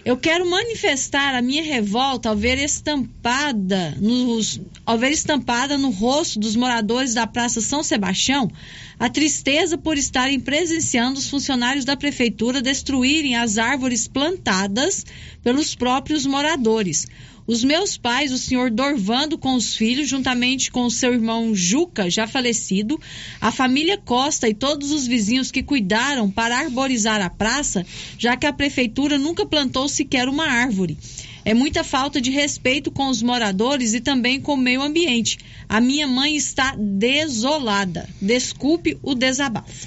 [0.04, 6.38] Eu quero manifestar a minha revolta ao ver estampada nos, ao ver estampada no rosto
[6.38, 8.50] dos moradores da Praça São Sebastião
[8.98, 15.04] a tristeza por estarem presenciando os funcionários da prefeitura destruírem as árvores plantadas
[15.42, 17.06] pelos próprios moradores.
[17.46, 22.26] Os meus pais, o senhor Dorvando com os filhos, juntamente com seu irmão Juca, já
[22.26, 23.00] falecido,
[23.40, 27.86] a família Costa e todos os vizinhos que cuidaram para arborizar a praça,
[28.18, 30.98] já que a prefeitura nunca plantou sequer uma árvore.
[31.44, 35.38] É muita falta de respeito com os moradores e também com o meio ambiente.
[35.68, 38.08] A minha mãe está desolada.
[38.20, 39.86] Desculpe o desabafo.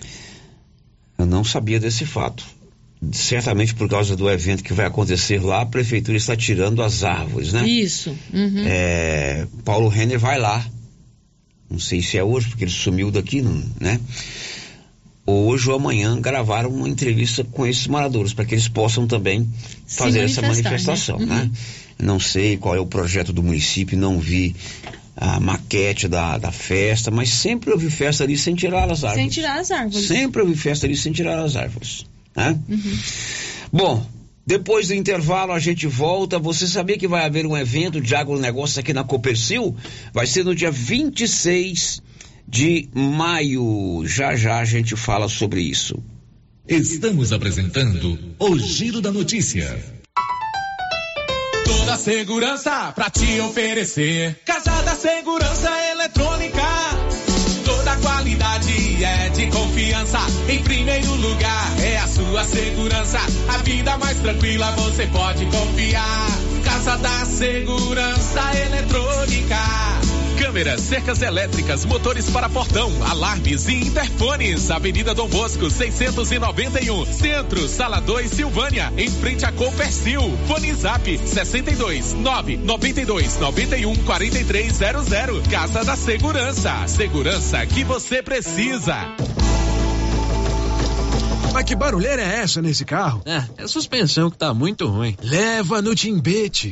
[1.18, 2.59] Eu não sabia desse fato
[3.12, 7.54] certamente por causa do evento que vai acontecer lá, a prefeitura está tirando as árvores,
[7.54, 7.68] né?
[7.68, 8.16] Isso.
[8.34, 8.64] Uhum.
[8.66, 10.66] É, Paulo Renner vai lá.
[11.70, 13.42] Não sei se é hoje, porque ele sumiu daqui,
[13.80, 14.00] né?
[15.26, 19.48] Hoje ou amanhã gravaram uma entrevista com esses moradores, para que eles possam também
[19.88, 21.26] fazer essa manifestação, né?
[21.26, 21.42] né?
[21.44, 22.06] Uhum.
[22.06, 24.56] Não sei qual é o projeto do município, não vi
[25.16, 29.22] a maquete da, da festa, mas sempre houve festa ali sem tirar as árvores.
[29.22, 30.08] Sem tirar as árvores.
[30.08, 32.06] Sempre houve festa ali sem tirar as árvores.
[32.36, 32.60] Né?
[32.68, 33.00] Uhum.
[33.72, 34.10] Bom,
[34.46, 36.40] depois do intervalo a gente volta.
[36.40, 39.76] Você sabia que vai haver um evento de agronegócio aqui na Copercil?
[40.14, 42.02] Vai ser no dia 26
[42.48, 44.04] de maio.
[44.06, 46.02] Já já a gente fala sobre isso.
[46.68, 49.84] Estamos apresentando o Giro da Notícia.
[51.66, 54.40] Toda segurança pra te oferecer.
[54.46, 56.62] Casa da Segurança Eletrônica
[57.66, 60.20] Toda qualidade é de confiança.
[60.48, 63.20] Em primeiro lugar é a sua segurança.
[63.48, 66.28] A vida mais tranquila você pode confiar.
[66.64, 69.99] Casa da Segurança Eletrônica.
[70.50, 74.72] Câmeras, cercas elétricas, motores para portão, alarmes e interfones.
[74.72, 77.06] Avenida Dom Bosco, 691.
[77.06, 78.92] Centro, Sala 2, Silvânia.
[78.98, 80.20] Em frente a Copercil.
[80.48, 85.48] Fone Zap, 62 9 92 91 4300.
[85.50, 86.88] Casa da Segurança.
[86.88, 88.96] Segurança que você precisa.
[91.54, 93.22] Mas que barulheira é essa nesse carro?
[93.24, 95.16] É, é a suspensão que tá muito ruim.
[95.22, 96.72] Leva no Timbete.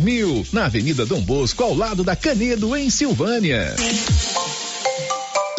[0.00, 3.74] mil, na Avenida Dom Bosco, ao lado da Canedo, em Silvânia.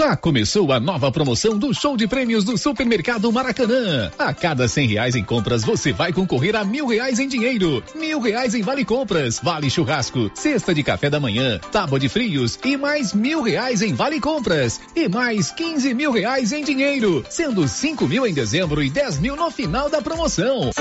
[0.02, 4.12] Já começou a nova promoção do show de prêmios do Supermercado Maracanã.
[4.18, 8.20] A cada cem reais em compras, você vai concorrer a mil reais em dinheiro, mil
[8.20, 12.76] reais em vale compras, vale churrasco, cesta de café da manhã, tábua de frios e
[12.76, 18.08] mais mil reais em vale compras e mais quinze mil reais em dinheiro, sendo cinco
[18.08, 20.72] mil em dezembro e dez mil no final da promoção.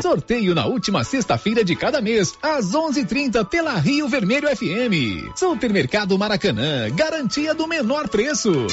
[0.00, 5.36] Sorteio na última sexta-feira de cada mês, às 11:30 pela Rio Vermelho FM.
[5.36, 8.66] Supermercado Maracanã, garantia do menor preço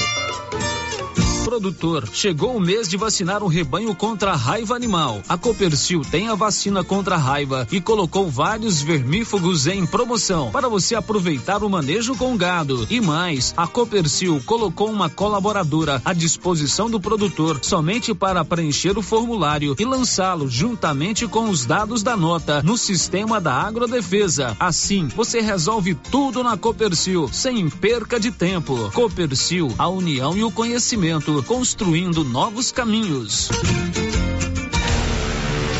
[1.58, 2.08] produtor.
[2.12, 5.20] Chegou o mês de vacinar o rebanho contra a raiva animal.
[5.28, 10.68] A Copercil tem a vacina contra a raiva e colocou vários vermífugos em promoção para
[10.68, 12.86] você aproveitar o manejo com gado.
[12.88, 19.02] E mais, a Copercil colocou uma colaboradora à disposição do produtor somente para preencher o
[19.02, 24.56] formulário e lançá-lo juntamente com os dados da nota no sistema da Agrodefesa.
[24.60, 28.92] Assim, você resolve tudo na Copercil sem perca de tempo.
[28.94, 33.48] Copercil, a união e o conhecimento construindo novos caminhos.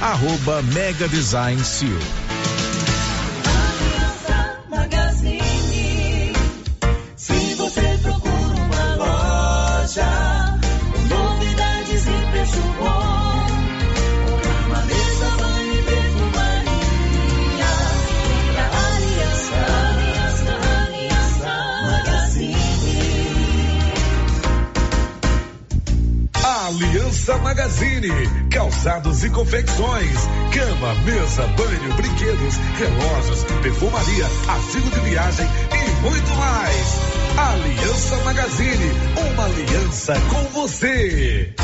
[0.00, 2.00] arroba Mega Design Seal.
[27.30, 28.08] Aliança Magazine,
[28.50, 30.16] calçados e confecções,
[30.52, 36.86] cama, mesa, banho, brinquedos, relógios, perfumaria, artigo de viagem e muito mais.
[37.38, 38.90] Aliança Magazine,
[39.32, 41.54] uma aliança com você.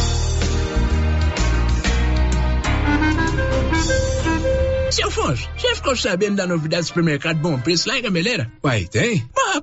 [4.93, 8.53] Seu Afonso, você ficou sabendo da novidade do supermercado Bom Preço lá em Gameleira?
[8.63, 9.29] Uai, tem?
[9.35, 9.63] Mas,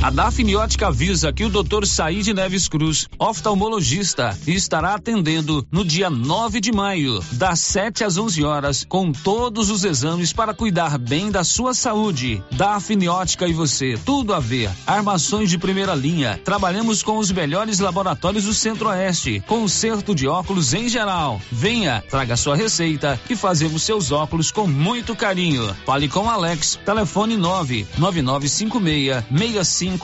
[0.06, 1.88] A Dafniótica avisa que o Dr.
[1.88, 8.44] Saíde Neves Cruz, oftalmologista, estará atendendo no dia 9 de maio, das 7 às 11
[8.44, 12.44] horas, com todos os exames para cuidar bem da sua saúde.
[12.52, 14.70] Dafniótica e você, tudo a ver.
[14.86, 16.40] Armações de primeira linha.
[16.46, 19.44] Trabalhamos com os melhores laboratórios do Centro-Oeste.
[19.48, 21.42] Conserto de óculos em geral.
[21.52, 25.76] Venha, traga sua receita e fazemos seus óculos com muito carinho.
[25.84, 29.26] Fale com Alex, telefone 99956
[29.64, 29.95] 65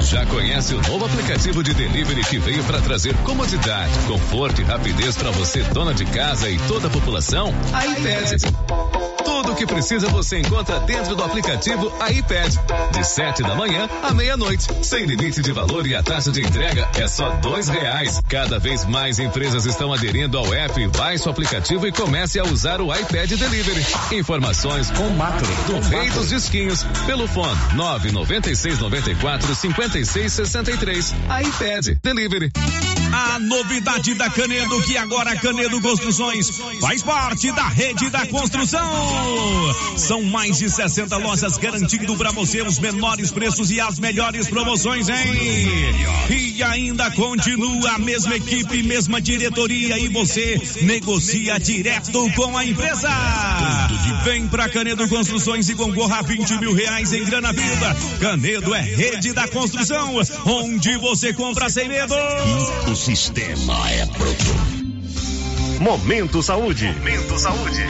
[0.00, 5.16] Já conhece o novo aplicativo de delivery que veio para trazer comodidade, conforto e rapidez
[5.16, 7.52] para você, dona de casa e toda a população?
[7.72, 8.42] A iPad.
[9.24, 12.54] Tudo o que precisa você encontra dentro do aplicativo iPad.
[12.92, 14.68] De 7 da manhã à meia-noite.
[14.82, 18.20] Sem limite de valor e a taxa de entrega é só dois reais.
[18.28, 20.86] Cada vez mais empresas estão aderindo ao app.
[20.88, 23.84] Baixe o aplicativo e comece a usar o iPad Delivery.
[24.12, 29.38] Informações com Macro, do Rei dos Disquinhos, pelo fone 996 94
[29.72, 31.14] 56 63.
[31.28, 32.83] iPad Delivery.
[33.16, 36.50] A novidade da Canedo, que agora a Canedo Construções
[36.80, 38.84] faz parte da rede da construção.
[39.96, 45.08] São mais de 60 lojas garantindo para você os menores preços e as melhores promoções,
[45.08, 45.16] hein?
[46.28, 53.10] E ainda continua a mesma equipe, mesma diretoria e você negocia direto com a empresa.
[54.24, 57.96] Vem pra Canedo Construções e concorra a 20 mil reais em grana viva.
[58.20, 62.14] Canedo é rede da construção, onde você compra sem medo.
[63.04, 65.78] Sistema é pronto.
[65.78, 66.86] Momento Saúde.
[66.86, 67.84] Momento Saúde.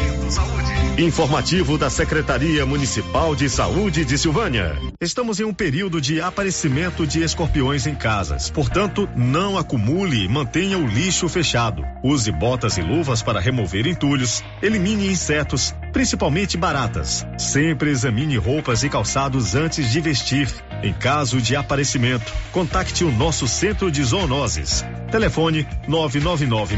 [0.97, 4.79] Informativo da Secretaria Municipal de Saúde de Silvânia.
[5.01, 8.49] Estamos em um período de aparecimento de escorpiões em casas.
[8.49, 11.83] Portanto, não acumule e mantenha o lixo fechado.
[12.01, 14.41] Use botas e luvas para remover entulhos.
[14.63, 17.27] Elimine insetos, principalmente baratas.
[17.37, 20.49] Sempre examine roupas e calçados antes de vestir.
[20.81, 24.85] Em caso de aparecimento, contacte o nosso centro de zoonoses.
[25.11, 26.77] Telefone 999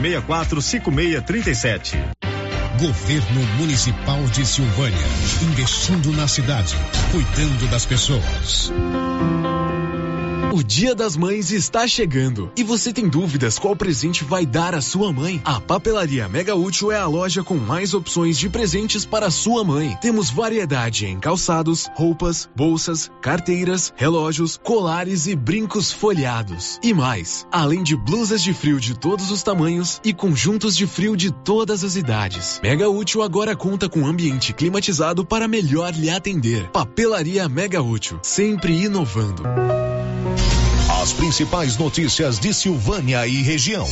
[0.62, 1.99] 5637.
[2.79, 5.07] Governo Municipal de Silvânia.
[5.43, 6.77] Investindo na cidade,
[7.11, 8.70] cuidando das pessoas.
[10.57, 14.80] O Dia das Mães está chegando e você tem dúvidas qual presente vai dar à
[14.80, 15.38] sua mãe?
[15.44, 19.98] A Papelaria Mega Útil é a loja com mais opções de presentes para sua mãe.
[20.00, 26.80] Temos variedade em calçados, roupas, bolsas, carteiras, relógios, colares e brincos folhados.
[26.82, 31.18] E mais, além de blusas de frio de todos os tamanhos e conjuntos de frio
[31.18, 32.61] de todas as idades.
[32.62, 36.70] Mega Útil agora conta com ambiente climatizado para melhor lhe atender.
[36.70, 39.42] Papelaria Mega Útil, sempre inovando.
[41.07, 43.88] As principais notícias de Silvânia e região.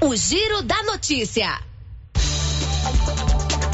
[0.00, 1.58] O Giro da Notícia.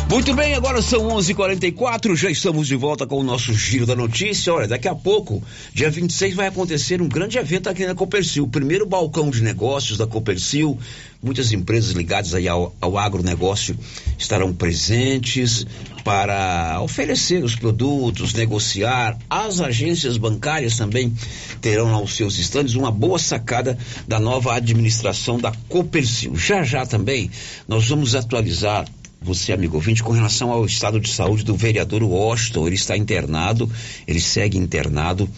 [0.09, 4.53] Muito bem, agora são 11:44, já estamos de volta com o nosso giro da notícia.
[4.53, 5.43] Olha, daqui a pouco,
[5.75, 9.99] dia 26, vai acontecer um grande evento aqui na Copercil, o primeiro balcão de negócios
[9.99, 10.79] da Copercil.
[11.23, 13.79] Muitas empresas ligadas aí ao, ao agronegócio
[14.19, 15.67] estarão presentes.
[16.05, 19.19] Para oferecer os produtos, negociar.
[19.29, 21.13] As agências bancárias também
[21.61, 26.37] terão lá os seus estandes, uma boa sacada da nova administração da Copercil.
[26.37, 27.31] Já já também
[27.69, 28.87] nós vamos atualizar
[29.23, 32.67] você, amigo ouvinte, com relação ao estado de saúde do vereador Washington.
[32.67, 33.71] Ele está internado,
[34.07, 35.29] ele segue internado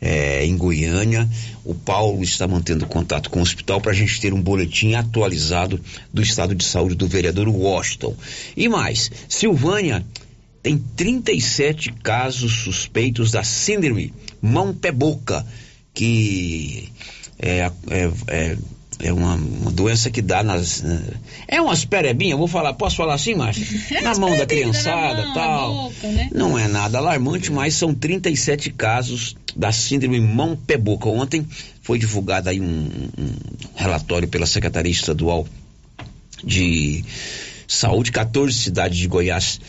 [0.00, 1.28] é, em Goiânia.
[1.64, 5.80] O Paulo está mantendo contato com o hospital para a gente ter um boletim atualizado
[6.12, 8.14] do estado de saúde do vereador Washington.
[8.56, 10.04] E mais, Silvânia
[10.62, 15.46] tem 37 casos suspeitos da síndrome mão-pé-boca,
[15.94, 16.90] que
[17.38, 18.58] é, é, é
[19.00, 20.82] é uma, uma, doença que dá nas.
[21.46, 23.66] É umas perebinhas, vou falar, posso falar assim, Márcia?
[24.02, 25.90] Na mão da criançada e tal.
[25.90, 26.28] Boca, né?
[26.32, 31.08] Não é nada alarmante, mas são 37 casos da síndrome mão-pé-boca.
[31.08, 31.46] Ontem
[31.82, 33.34] foi divulgado aí um, um,
[33.76, 35.46] relatório pela Secretaria Estadual
[36.42, 37.04] de
[37.66, 39.60] Saúde, 14 cidades de Goiás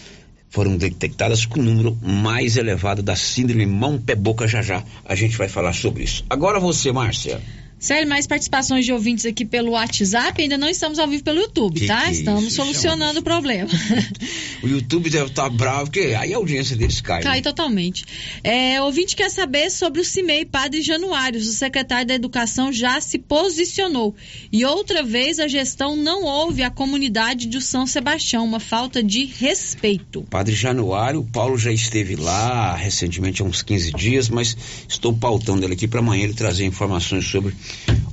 [0.49, 4.83] foram detectadas com o número mais elevado da síndrome mão-pé-boca já já.
[5.05, 6.25] A gente vai falar sobre isso.
[6.29, 7.39] Agora você, Márcia.
[7.79, 10.41] Célio, mais participações de ouvintes aqui pelo WhatsApp.
[10.41, 12.05] Ainda não estamos ao vivo pelo YouTube, que tá?
[12.07, 13.19] que estamos isso, solucionando chama.
[13.21, 13.69] o problema.
[14.61, 17.23] o YouTube deve estar bravo, porque aí a audiência deles cai.
[17.23, 17.41] Cai né?
[17.41, 18.03] totalmente.
[18.43, 21.39] É, ouvinte quer saber sobre o CIMEI Padre Januário.
[21.39, 24.13] O secretário da Educação já se posicionou.
[24.51, 28.43] E outra vez a gestão não ouve a comunidade de São Sebastião.
[28.43, 30.23] Uma falta de respeito.
[30.29, 34.57] Padre Januário, o Paulo já esteve lá recentemente há uns 15 dias, mas
[34.87, 37.55] estou pautando ele aqui para amanhã ele trazer informações sobre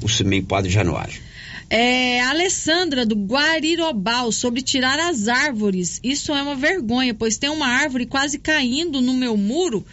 [0.02, 1.20] o CIMEI Padre Januário.
[1.68, 5.98] É, a Alessandra do Guarirobal sobre tirar as árvores.
[6.02, 9.84] Isso é uma vergonha, pois tem uma árvore quase caindo no meu muro.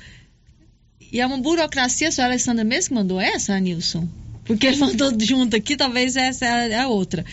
[1.11, 4.07] E é uma burocracia, a senhora Alessandra mesmo que mandou essa, Nilson?
[4.45, 7.25] Porque ele mandou junto aqui, talvez essa é a outra.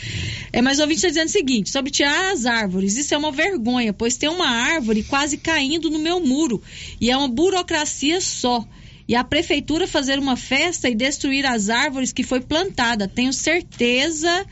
[0.52, 3.32] É, mas o ouvinte está dizendo o seguinte: sobre tirar as árvores, isso é uma
[3.32, 6.62] vergonha, pois tem uma árvore quase caindo no meu muro.
[7.00, 8.66] E é uma burocracia só
[9.08, 13.08] e a prefeitura fazer uma festa e destruir as árvores que foi plantada.
[13.08, 14.46] Tenho certeza.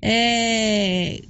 [0.00, 1.20] É,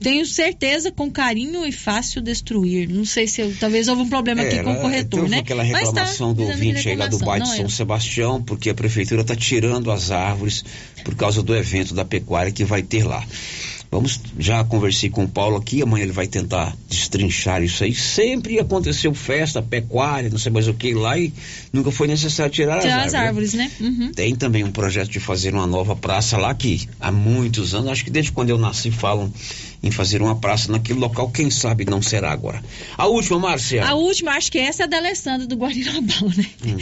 [0.00, 2.88] tenho certeza com carinho e fácil destruir.
[2.88, 5.38] Não sei se eu, talvez houve um problema aqui com o corretor, teve né?
[5.40, 9.20] aquela reclamação tá do ouvinte aí lá do bairro de São Sebastião, porque a prefeitura
[9.20, 10.64] está tirando as árvores
[11.04, 13.22] por causa do evento da pecuária que vai ter lá.
[13.90, 17.92] Vamos, já conversei com o Paulo aqui, amanhã ele vai tentar destrinchar isso aí.
[17.92, 21.32] Sempre aconteceu festa, pecuária, não sei mais o que lá e
[21.72, 23.52] nunca foi necessário tirar, tirar as árvores.
[23.52, 23.70] árvores né?
[23.80, 24.12] Uhum.
[24.12, 28.04] Tem também um projeto de fazer uma nova praça lá que há muitos anos, acho
[28.04, 29.32] que desde quando eu nasci falam
[29.82, 32.62] em fazer uma praça naquele local, quem sabe não será agora.
[32.96, 33.86] A última, Márcia.
[33.86, 36.46] A última, acho que essa é da Alessandra do Guarirabal, né?
[36.64, 36.76] Hum.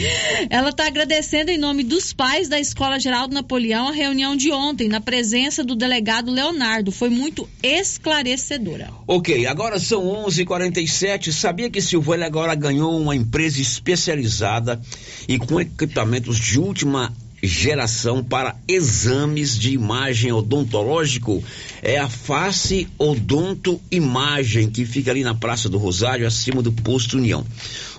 [0.49, 4.89] Ela está agradecendo em nome dos pais da Escola Geraldo Napoleão a reunião de ontem,
[4.89, 6.91] na presença do delegado Leonardo.
[6.91, 8.89] Foi muito esclarecedora.
[9.07, 10.41] Ok, agora são 11:47.
[10.41, 14.79] h 47 Sabia que Silvânia agora ganhou uma empresa especializada
[15.27, 21.43] e com equipamentos de última geração para exames de imagem odontológico
[21.81, 27.17] é a Face Odonto Imagem, que fica ali na Praça do Rosário, acima do Posto
[27.17, 27.45] União.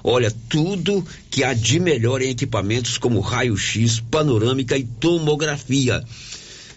[0.03, 6.03] Olha, tudo que há de melhor em equipamentos como raio-x, panorâmica e tomografia.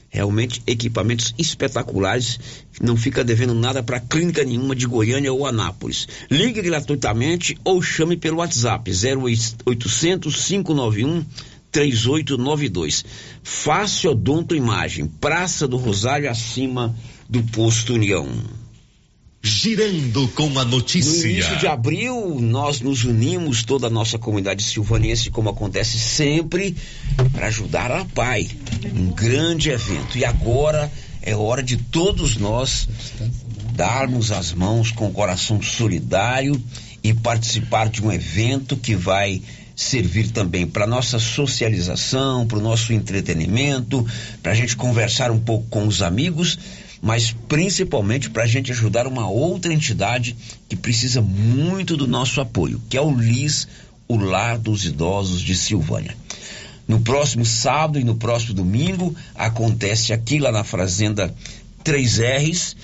[0.09, 2.39] Realmente equipamentos espetaculares,
[2.79, 6.07] não fica devendo nada para clínica nenhuma de Goiânia ou Anápolis.
[6.29, 11.25] Ligue gratuitamente ou chame pelo WhatsApp 0800 591
[11.73, 13.03] 3892.
[13.43, 16.95] Fácil Odonto Imagem, Praça do Rosário, acima
[17.27, 18.29] do Posto União.
[19.41, 21.11] Girando com a notícia.
[21.11, 26.77] No início de abril, nós nos unimos, toda a nossa comunidade silvanense, como acontece sempre,
[27.33, 28.49] para ajudar a PAI.
[28.95, 30.17] Um grande evento.
[30.17, 30.89] E agora
[31.21, 32.87] é hora de todos nós
[33.73, 36.61] darmos as mãos com o coração solidário
[37.03, 39.41] e participar de um evento que vai
[39.75, 44.05] servir também para nossa socialização, para o nosso entretenimento,
[44.41, 46.59] para a gente conversar um pouco com os amigos,
[47.01, 50.35] mas principalmente para a gente ajudar uma outra entidade
[50.69, 53.67] que precisa muito do nosso apoio, que é o LIS,
[54.07, 56.15] o Lar dos Idosos de Silvânia.
[56.87, 61.33] No próximo sábado e no próximo domingo acontece aqui lá na Fazenda
[61.83, 62.75] 3Rs,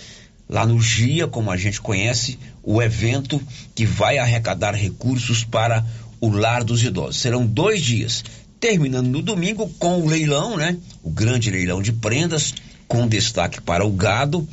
[0.49, 3.41] lá no GIA, como a gente conhece, o evento
[3.75, 5.85] que vai arrecadar recursos para
[6.19, 7.17] o Lar dos Idosos.
[7.17, 8.23] Serão dois dias,
[8.59, 10.77] terminando no domingo com o leilão, né?
[11.03, 12.53] O grande leilão de prendas,
[12.87, 14.47] com destaque para o gado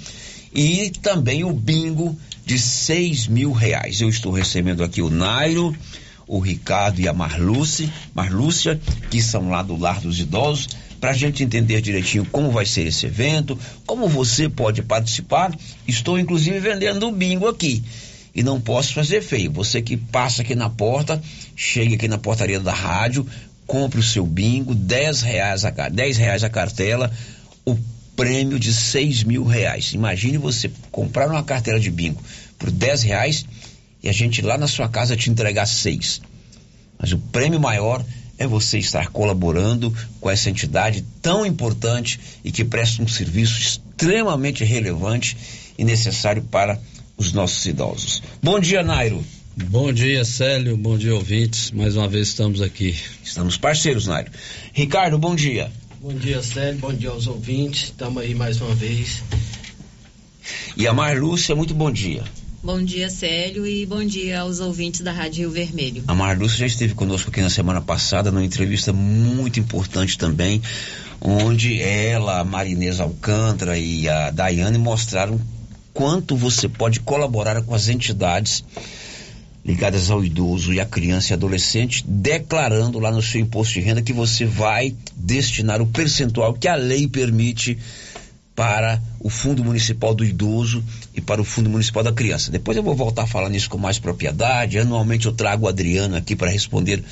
[0.55, 4.01] e também o bingo de seis mil reais.
[4.01, 5.75] Eu estou recebendo aqui o Nairo,
[6.27, 10.69] o Ricardo e a Marluce, Marlúcia, que são lá do Lar dos Idosos,
[11.01, 15.55] para a gente entender direitinho como vai ser esse evento, como você pode participar.
[15.87, 17.83] Estou inclusive vendendo o bingo aqui.
[18.37, 19.51] E não posso fazer feio.
[19.51, 21.21] Você que passa aqui na porta,
[21.57, 23.27] chega aqui na portaria da rádio,
[23.67, 27.11] compre o seu bingo, 10 reais a, 10 reais a cartela,
[27.65, 27.75] o
[28.15, 29.95] prêmio de 6 mil reais.
[29.95, 32.23] Imagine você comprar uma cartela de bingo
[32.59, 33.47] por 10 reais
[34.03, 36.21] e a gente lá na sua casa te entregar seis.
[36.99, 38.05] Mas o prêmio maior
[38.39, 44.63] é você estar colaborando com essa entidade tão importante e que presta um serviço extremamente
[44.63, 45.37] relevante
[45.79, 46.79] e necessário para
[47.17, 48.23] os nossos idosos.
[48.43, 49.25] Bom dia, Nairo.
[49.57, 50.77] Bom dia, Célio.
[50.77, 51.71] Bom dia, ouvintes.
[51.71, 52.95] Mais uma vez estamos aqui.
[53.25, 54.31] Estamos parceiros, Nairo.
[54.73, 55.73] Ricardo, bom dia.
[56.01, 56.79] Bom dia, Célio.
[56.79, 57.85] Bom dia aos ouvintes.
[57.85, 59.23] Estamos aí mais uma vez.
[60.77, 62.23] E a Marlúcia, muito bom dia.
[62.63, 66.05] Bom dia, Célio, e bom dia aos ouvintes da Rádio Rio Vermelho.
[66.09, 70.61] A Marlúcia já esteve conosco aqui na semana passada, numa entrevista muito importante também,
[71.21, 75.41] onde ela, a Marinesa Alcântara e a Daiane mostraram
[75.97, 78.63] quanto você pode colaborar com as entidades
[79.65, 84.03] ligadas ao idoso e à criança e adolescente, declarando lá no seu imposto de renda
[84.03, 87.77] que você vai destinar o percentual que a lei permite
[88.55, 90.85] para o Fundo Municipal do Idoso
[91.15, 92.51] e para o Fundo Municipal da Criança.
[92.51, 94.79] Depois eu vou voltar a falar nisso com mais propriedade.
[94.79, 97.03] Anualmente eu trago o Adriano aqui para responder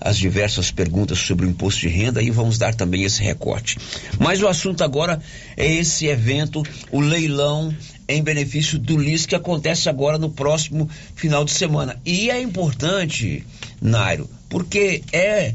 [0.00, 3.78] as diversas perguntas sobre o imposto de renda e vamos dar também esse recorte.
[4.18, 5.20] Mas o assunto agora
[5.56, 7.74] é esse evento, o leilão
[8.08, 12.00] em benefício do LIS que acontece agora no próximo final de semana.
[12.04, 13.44] E é importante,
[13.80, 15.54] Nairo, porque é,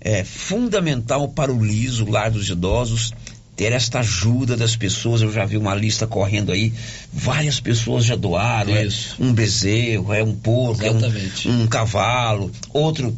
[0.00, 3.12] é fundamental para o LIS, o Lar dos Idosos,
[3.56, 5.20] ter esta ajuda das pessoas.
[5.20, 6.72] Eu já vi uma lista correndo aí,
[7.12, 8.88] várias pessoas já doaram, é
[9.18, 13.16] um bezerro, é um porco, é um, um cavalo, outro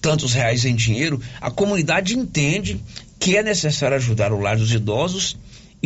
[0.00, 1.20] tantos reais em dinheiro.
[1.40, 2.80] A comunidade entende
[3.18, 5.36] que é necessário ajudar o lar dos idosos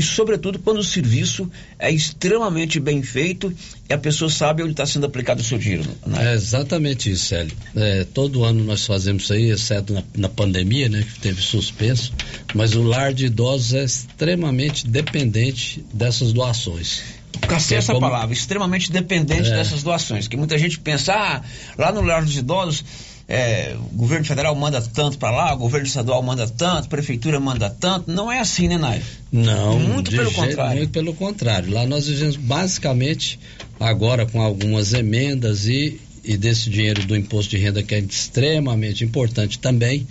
[0.00, 3.52] e, sobretudo, quando o serviço é extremamente bem feito
[3.86, 5.84] e a pessoa sabe onde está sendo aplicado o seu dinheiro.
[6.06, 6.30] Né?
[6.30, 7.54] É exatamente isso, Célio.
[7.76, 12.14] É, todo ano nós fazemos isso aí, exceto na, na, pandemia, né, que teve suspenso,
[12.54, 17.02] mas o lar de idosos é extremamente dependente dessas doações.
[17.42, 18.06] Cacei é essa como...
[18.06, 19.54] palavra, extremamente dependente é.
[19.54, 21.42] dessas doações, que muita gente pensa, ah,
[21.76, 22.82] lá no lar dos idosos
[23.30, 27.38] é, o governo federal manda tanto para lá, o governo estadual manda tanto, a prefeitura
[27.38, 28.10] manda tanto.
[28.10, 29.04] Não é assim, né, Nair?
[29.30, 30.76] Não, muito pelo jeito, contrário.
[30.78, 31.72] Muito pelo contrário.
[31.72, 33.38] Lá nós vivemos basicamente
[33.78, 39.04] agora com algumas emendas e, e desse dinheiro do imposto de renda que é extremamente
[39.04, 40.08] importante também,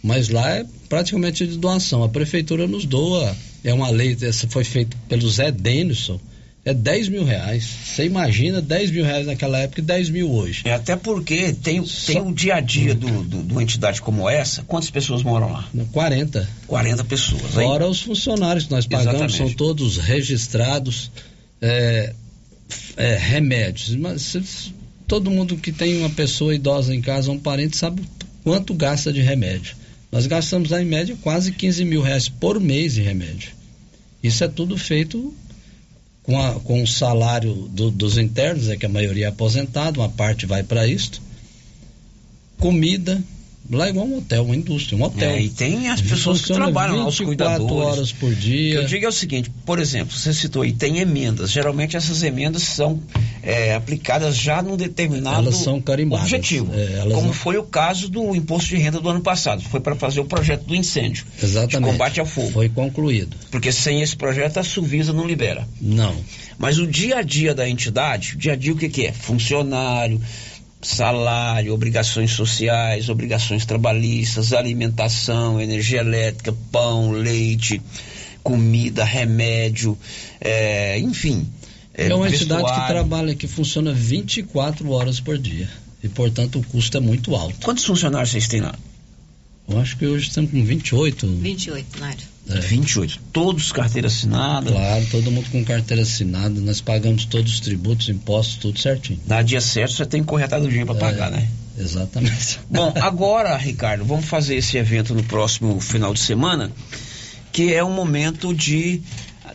[0.00, 2.04] mas lá é praticamente de doação.
[2.04, 6.20] A prefeitura nos doa, é uma lei, essa foi feita pelo Zé Denison,
[6.70, 7.64] é 10 mil reais.
[7.84, 10.62] Você imagina 10 mil reais naquela época e 10 mil hoje.
[10.64, 12.12] É até porque tem, Só...
[12.12, 14.62] tem o dia a dia do, do, de uma entidade como essa.
[14.62, 15.68] Quantas pessoas moram lá?
[15.92, 16.48] 40.
[16.66, 17.52] 40 pessoas.
[17.52, 19.36] Fora os funcionários que nós pagamos, Exatamente.
[19.36, 21.10] são todos registrados.
[21.60, 22.14] É,
[22.96, 23.94] é, remédios.
[23.96, 24.72] Mas
[25.06, 28.02] todo mundo que tem uma pessoa idosa em casa, um parente, sabe
[28.44, 29.76] quanto gasta de remédio.
[30.10, 33.50] Nós gastamos lá em média quase 15 mil reais por mês de remédio.
[34.22, 35.32] Isso é tudo feito
[36.30, 40.08] com, a, com o salário do, dos internos, é que a maioria é aposentado, uma
[40.08, 41.20] parte vai para isto.
[42.56, 43.20] Comida,
[43.76, 45.30] lá é igual um hotel, uma indústria, um hotel.
[45.30, 47.70] É, e tem as pessoas que trabalham lá, os cuidadores.
[47.70, 48.72] horas por dia.
[48.72, 51.50] Que eu digo é o seguinte, por exemplo, você citou aí, tem emendas.
[51.50, 53.00] Geralmente essas emendas são
[53.42, 56.26] é, aplicadas já num determinado elas são carimbadas.
[56.26, 56.72] objetivo.
[56.74, 57.32] É, como não...
[57.32, 59.62] foi o caso do imposto de renda do ano passado.
[59.62, 61.24] Foi para fazer o projeto do incêndio.
[61.42, 61.78] Exatamente.
[61.78, 62.50] De combate ao fogo.
[62.50, 63.36] Foi concluído.
[63.50, 65.66] Porque sem esse projeto a Suvisa não libera.
[65.80, 66.14] Não.
[66.58, 69.12] Mas o dia a dia da entidade, o dia a dia o que, que é?
[69.12, 70.20] Funcionário,
[70.82, 77.80] salário, obrigações sociais, obrigações trabalhistas, alimentação, energia elétrica, pão, leite,
[78.42, 79.96] comida, remédio,
[80.40, 81.46] é, enfim.
[81.92, 82.64] É, é uma vestuário.
[82.64, 85.68] entidade que trabalha, que funciona 24 horas por dia.
[86.02, 87.58] E, portanto, o custo é muito alto.
[87.62, 88.74] Quantos funcionários vocês têm lá?
[89.68, 91.26] Eu acho que hoje estamos com 28.
[91.26, 92.29] 28, Mário.
[92.48, 92.58] É.
[92.58, 93.20] 28.
[93.32, 94.70] Todos carteira assinada?
[94.70, 96.60] Claro, todo mundo com carteira assinada.
[96.60, 99.20] Nós pagamos todos os tributos, impostos, tudo certinho.
[99.26, 101.48] Na dia certo você tem que correr atrás do dinheiro para é, pagar, né?
[101.78, 102.60] Exatamente.
[102.68, 106.70] Bom, agora, Ricardo, vamos fazer esse evento no próximo final de semana,
[107.52, 109.02] que é um momento de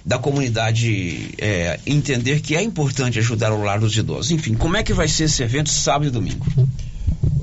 [0.06, 4.32] da comunidade é, entender que é importante ajudar o lar dos idosos.
[4.32, 6.46] Enfim, como é que vai ser esse evento sábado e domingo?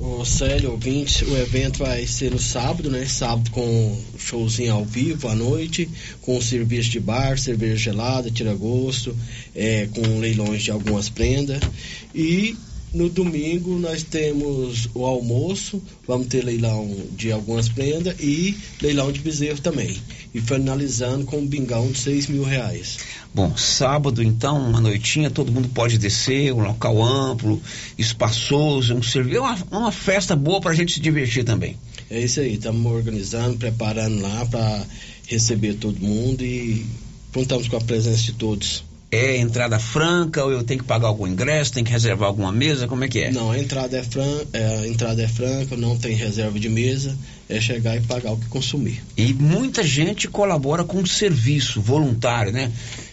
[0.05, 3.07] O Célio, ouvinte, o evento vai ser no sábado, né?
[3.07, 5.89] Sábado com showzinho ao vivo à noite,
[6.21, 9.17] com serviço de bar, cerveja gelada, tira gosto,
[9.55, 11.61] é, com leilões de algumas prendas.
[12.13, 12.57] E
[12.95, 19.21] no domingo nós temos o almoço, vamos ter leilão de algumas prendas e leilão de
[19.21, 19.97] bezerro também.
[20.35, 22.99] E finalizando com um bingão de 6 mil reais.
[23.35, 27.61] Bom, sábado então, uma noitinha, todo mundo pode descer, um local amplo,
[27.97, 31.77] espaçoso, um serviço, uma, uma festa boa para a gente se divertir também.
[32.11, 34.87] É isso aí, estamos organizando, preparando lá para
[35.27, 36.85] receber todo mundo e
[37.33, 38.85] contamos com a presença de todos.
[39.15, 42.89] É entrada franca ou eu tenho que pagar algum ingresso, tem que reservar alguma mesa,
[42.89, 43.31] como é que é?
[43.31, 47.15] Não, a entrada é, fran é, a entrada é franca, não tem reserva de mesa,
[47.47, 49.03] é chegar e pagar o que consumir.
[49.15, 52.73] E muita gente colabora com serviço voluntário, né?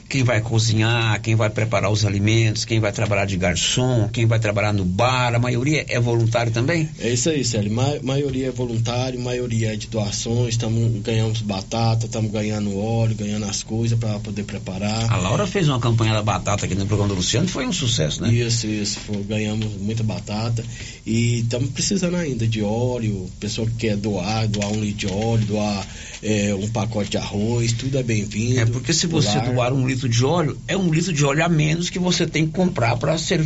[0.09, 4.39] Quem vai cozinhar, quem vai preparar os alimentos, quem vai trabalhar de garçom, quem vai
[4.39, 6.89] trabalhar no bar, a maioria é voluntário também?
[6.99, 7.71] É isso aí, Célio.
[7.71, 13.45] Ma maioria é voluntário, maioria é de doações, tamo, ganhamos batata, estamos ganhando óleo, ganhando
[13.45, 15.11] as coisas para poder preparar.
[15.11, 18.23] A Laura fez uma campanha da batata aqui no programa do Luciano, foi um sucesso,
[18.23, 18.33] né?
[18.33, 20.63] Isso, isso, foi, ganhamos muita batata
[21.05, 25.45] e estamos precisando ainda de óleo, pessoa que quer doar, doar um litro de óleo,
[25.45, 25.87] doar
[26.21, 28.59] é, um pacote de arroz, tudo é bem-vindo.
[28.59, 31.49] É porque se você doar um litro de óleo, é um litro de óleo a
[31.49, 33.45] menos que você tem que comprar para ser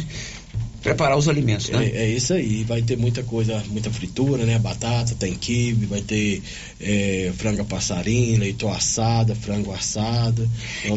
[0.84, 1.86] preparar os alimentos, né?
[1.86, 4.60] É, é, isso aí, vai ter muita coisa, muita fritura, né?
[4.60, 6.44] Batata, tem quibe, vai ter
[6.80, 10.48] é, franga passarinho, leitão assada, frango assado.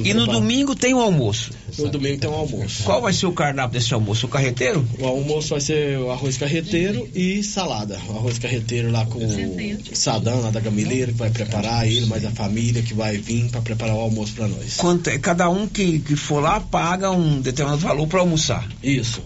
[0.04, 1.52] e no domingo tem o almoço?
[1.78, 2.82] No domingo tem o almoço.
[2.82, 4.26] Qual vai ser o cardápio desse almoço?
[4.26, 4.86] O carreteiro?
[4.98, 7.98] O almoço vai ser o arroz carreteiro e salada.
[8.08, 12.24] O arroz carreteiro lá com o Sadão lá da Gamileira, que vai preparar ele, mais
[12.24, 14.76] a família que vai vir para preparar o almoço para nós.
[14.76, 18.66] Quanto, é, cada um que, que for lá paga um determinado valor para almoçar?
[18.82, 19.22] Isso.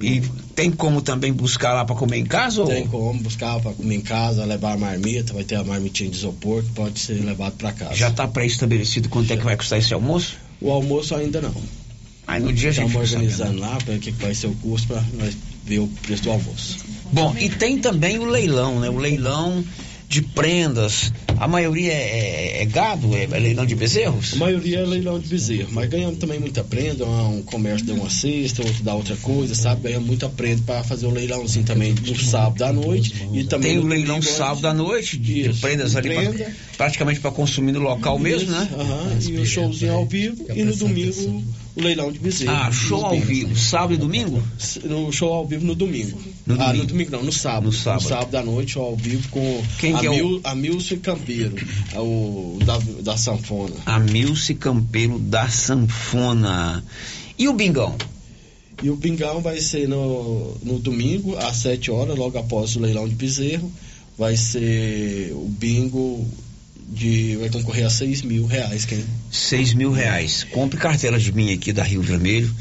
[0.00, 0.20] E
[0.54, 2.64] tem como também buscar lá para comer em casa?
[2.66, 2.88] Tem ou?
[2.88, 6.62] como buscar para comer em casa, levar a marmita, vai ter a marmitinha de isopor
[6.62, 7.94] que pode ser levado para casa.
[7.94, 9.34] Já está pré-estabelecido quanto Já.
[9.34, 10.36] é que vai custar esse almoço?
[10.60, 11.54] O almoço ainda não.
[12.26, 14.88] Aí no dia Estamos a gente organizando lá para o que vai ser o custo
[14.88, 15.34] para nós
[15.64, 16.78] ver o preço do almoço.
[17.12, 18.90] Bom, e tem também o leilão, né?
[18.90, 19.64] O leilão
[20.08, 21.12] de prendas.
[21.36, 24.32] A maioria é, é, é gado, é, é, leilão de bezerros?
[24.32, 27.04] A maioria é leilão de bezerro, mas ganhamos também muita prenda.
[27.04, 29.82] Um comércio dá uma cesta, outro dá outra coisa, sabe?
[29.82, 33.14] Ganhamos muita prenda para fazer um leilãozinho também no sábado à noite.
[33.32, 36.32] E também Tem o leilão sábado à noite de, de prendas ali, prenda.
[36.32, 38.68] pra, praticamente para consumir no local Isso, mesmo, né?
[39.28, 40.46] e o showzinho ao vivo.
[40.54, 41.44] E no domingo
[41.78, 42.52] o leilão de bezerro.
[42.52, 44.42] Ah, show ao vivo, sábado e domingo?
[44.84, 46.20] No show ao vivo no domingo.
[46.44, 46.78] No ah, domingo.
[46.78, 47.66] no domingo não, no sábado.
[47.66, 48.02] No sábado.
[48.02, 50.40] No sábado à noite, show ao vivo com Quem a, que é Mil, o...
[50.42, 51.54] a Milce Campeiro,
[51.94, 53.76] o da, da sanfona.
[53.86, 56.82] A Milce Campeiro da sanfona.
[57.38, 57.96] E o bingão?
[58.82, 63.08] E o bingão vai ser no, no domingo, às 7 horas, logo após o leilão
[63.08, 63.70] de bezerro.
[64.16, 66.26] Vai ser o bingo
[66.88, 68.84] de vai concorrer a 6 mil reais.
[68.84, 69.04] Quem?
[69.30, 70.44] 6 mil reais.
[70.44, 72.52] Compre cartela de mim aqui da Rio Vermelho.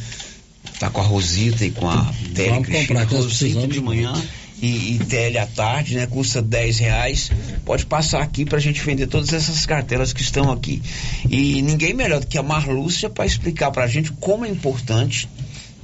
[0.80, 4.14] Tá com a Rosita e com a Tele Vamos comprar, Rosita de manhã
[4.62, 6.06] e, e Tele à tarde, né?
[6.06, 7.32] Custa 10 reais.
[7.66, 10.82] Pode passar aqui pra gente vender todas essas cartelas que estão aqui.
[11.30, 15.28] E ninguém melhor do que a Marlúcia para explicar pra gente como é importante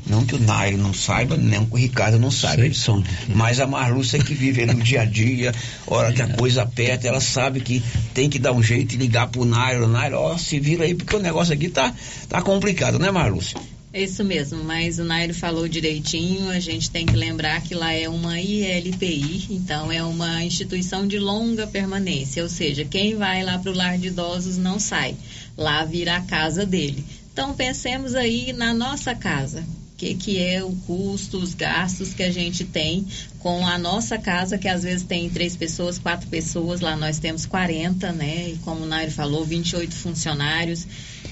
[0.06, 2.64] não que o Nairo não saiba, nem que o Ricardo não saiba.
[2.74, 3.04] Sei.
[3.30, 5.54] Mas a Marlúcia que vive no dia a dia,
[5.88, 7.82] hora que a coisa aperta, ela sabe que
[8.14, 9.88] tem que dar um jeito e ligar pro Nairo.
[9.88, 11.93] Nairo, ó, se vira aí, porque o negócio aqui tá,
[12.28, 13.58] tá complicado, né, Marlúcia?
[13.93, 17.93] É isso mesmo, mas o Nairo falou direitinho, a gente tem que lembrar que lá
[17.93, 23.60] é uma ILPI, então é uma instituição de longa permanência, ou seja, quem vai lá
[23.60, 25.16] para o lar de idosos não sai,
[25.56, 27.06] lá vira a casa dele.
[27.32, 29.64] Então pensemos aí na nossa casa
[30.04, 33.06] que, que é o custo, os gastos que a gente tem
[33.39, 37.45] com a nossa casa, que às vezes tem três pessoas, quatro pessoas, lá nós temos
[37.45, 38.49] 40, né?
[38.49, 40.86] E como o Nairo falou, 28 funcionários.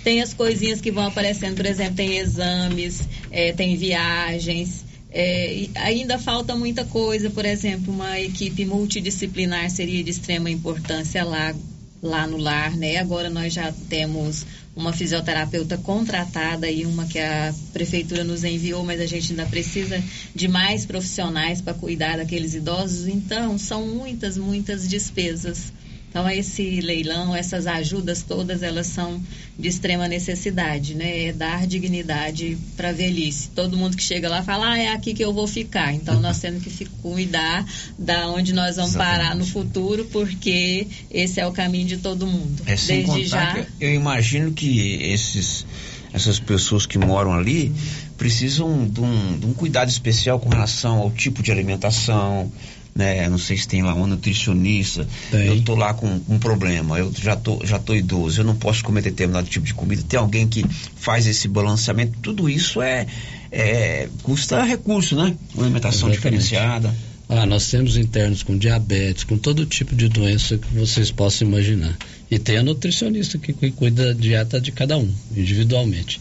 [0.03, 4.85] Tem as coisinhas que vão aparecendo, por exemplo, tem exames, é, tem viagens.
[5.13, 11.53] É, ainda falta muita coisa, por exemplo, uma equipe multidisciplinar seria de extrema importância lá,
[12.01, 12.97] lá no lar, né?
[12.97, 14.45] Agora nós já temos
[14.75, 20.01] uma fisioterapeuta contratada e uma que a prefeitura nos enviou, mas a gente ainda precisa
[20.33, 23.07] de mais profissionais para cuidar daqueles idosos.
[23.07, 25.73] Então, são muitas, muitas despesas.
[26.11, 29.21] Então, esse leilão, essas ajudas todas, elas são
[29.57, 31.27] de extrema necessidade, né?
[31.27, 33.49] É dar dignidade para a velhice.
[33.55, 35.93] Todo mundo que chega lá fala, ah, é aqui que eu vou ficar.
[35.93, 37.65] Então, nós temos que cuidar
[37.97, 39.19] da onde nós vamos Exatamente.
[39.21, 42.61] parar no futuro, porque esse é o caminho de todo mundo.
[42.65, 43.65] É, sem Desde já.
[43.79, 45.65] eu imagino que esses,
[46.11, 47.71] essas pessoas que moram ali
[48.17, 52.51] precisam de um, de um cuidado especial com relação ao tipo de alimentação,
[52.95, 53.27] né?
[53.29, 55.07] Não sei se tem lá uma nutricionista.
[55.29, 55.47] Tem.
[55.47, 58.83] Eu tô lá com um problema, eu já tô, já tô idoso, eu não posso
[58.83, 60.03] comer determinado tipo de comida.
[60.07, 60.65] Tem alguém que
[60.95, 62.17] faz esse balanceamento.
[62.21, 63.07] Tudo isso é,
[63.51, 65.35] é custa recurso, né?
[65.53, 66.43] Uma alimentação Exatamente.
[66.43, 66.95] diferenciada.
[67.33, 71.97] Ah, nós temos internos com diabetes, com todo tipo de doença que vocês possam imaginar.
[72.29, 76.19] E tem a nutricionista que cuida da dieta de cada um, individualmente.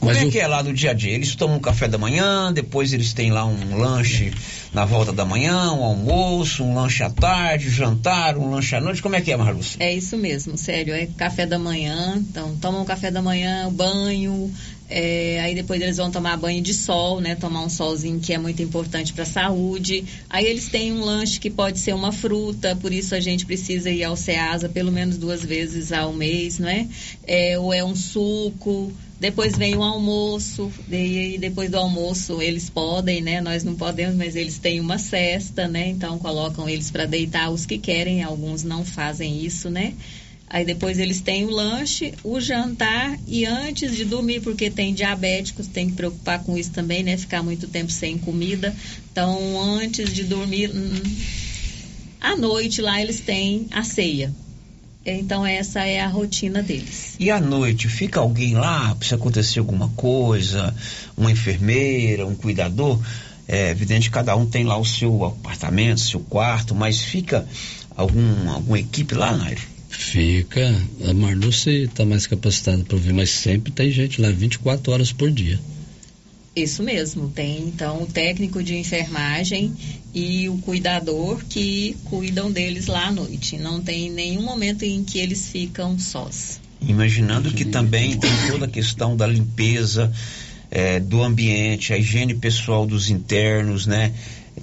[0.00, 0.30] Como Mas é o...
[0.32, 1.12] que é lá no dia a dia?
[1.12, 4.32] Eles tomam um café da manhã, depois eles têm lá um lanche
[4.74, 9.00] na volta da manhã, um almoço, um lanche à tarde, jantar, um lanche à noite.
[9.00, 9.76] Como é que é, Marlúcia?
[9.78, 10.92] É isso mesmo, sério.
[10.92, 14.52] É café da manhã, então tomam um café da manhã, banho,
[14.90, 17.34] é, aí depois eles vão tomar banho de sol, né?
[17.34, 20.04] Tomar um solzinho que é muito importante para a saúde.
[20.30, 23.90] Aí eles têm um lanche que pode ser uma fruta, por isso a gente precisa
[23.90, 26.88] ir ao Ceasa pelo menos duas vezes ao mês, não é?
[27.26, 28.90] é ou é um suco.
[29.20, 33.40] Depois vem o almoço, e depois do almoço eles podem, né?
[33.40, 35.88] Nós não podemos, mas eles têm uma cesta, né?
[35.88, 39.92] Então colocam eles para deitar os que querem, alguns não fazem isso, né?
[40.50, 45.66] Aí depois eles têm o lanche, o jantar e antes de dormir, porque tem diabéticos,
[45.66, 47.16] tem que preocupar com isso também, né?
[47.16, 48.74] Ficar muito tempo sem comida.
[49.12, 51.02] Então, antes de dormir, hum,
[52.20, 54.32] à noite lá eles têm a ceia.
[55.04, 57.16] Então essa é a rotina deles.
[57.18, 60.74] E à noite fica alguém lá se acontecer alguma coisa,
[61.16, 63.00] uma enfermeira, um cuidador?
[63.46, 67.46] É evidente que cada um tem lá o seu apartamento, seu quarto, mas fica
[67.96, 69.77] algum, alguma equipe lá, Nairo?
[69.98, 70.80] Fica.
[71.04, 75.28] A Marluce está mais capacitada para ouvir, mas sempre tem gente lá 24 horas por
[75.28, 75.58] dia.
[76.54, 79.74] Isso mesmo, tem então o técnico de enfermagem
[80.14, 83.58] e o cuidador que cuidam deles lá à noite.
[83.58, 86.60] Não tem nenhum momento em que eles ficam sós.
[86.80, 90.12] Imaginando que também tem toda a questão da limpeza
[90.70, 94.12] é, do ambiente, a higiene pessoal dos internos, né?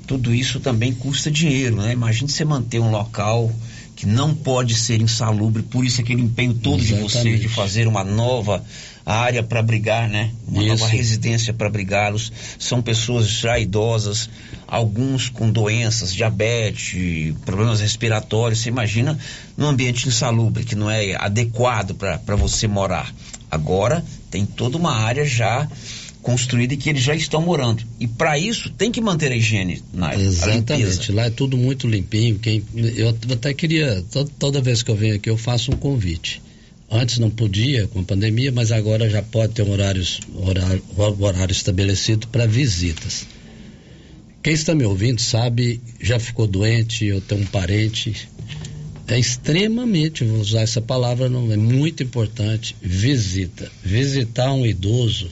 [0.07, 1.91] Tudo isso também custa dinheiro, né?
[1.91, 3.53] Imagine você manter um local
[3.95, 7.07] que não pode ser insalubre, por isso aquele empenho todo Exatamente.
[7.07, 8.63] de você de fazer uma nova
[9.05, 10.31] área para brigar, né?
[10.47, 10.69] Uma isso.
[10.69, 12.31] nova residência para brigá-los.
[12.59, 14.29] São pessoas já idosas,
[14.67, 18.59] alguns com doenças, diabetes, problemas respiratórios.
[18.59, 19.17] Você imagina
[19.55, 23.13] num ambiente insalubre, que não é adequado para você morar.
[23.49, 25.67] Agora tem toda uma área já
[26.25, 27.83] construída e que eles já estão morando.
[27.99, 31.11] E para isso tem que manter a higiene na Exatamente.
[31.11, 32.39] Lá é tudo muito limpinho.
[32.39, 32.63] Quem,
[32.97, 34.03] eu até queria,
[34.39, 36.41] toda vez que eu venho aqui, eu faço um convite.
[36.89, 41.51] Antes não podia com a pandemia, mas agora já pode ter um horários, horário, horário
[41.51, 43.27] estabelecido para visitas.
[44.41, 48.27] Quem está me ouvindo sabe, já ficou doente, eu tenho um parente.
[49.07, 53.71] É extremamente, vou usar essa palavra, não é muito importante, visita.
[53.83, 55.29] Visitar um idoso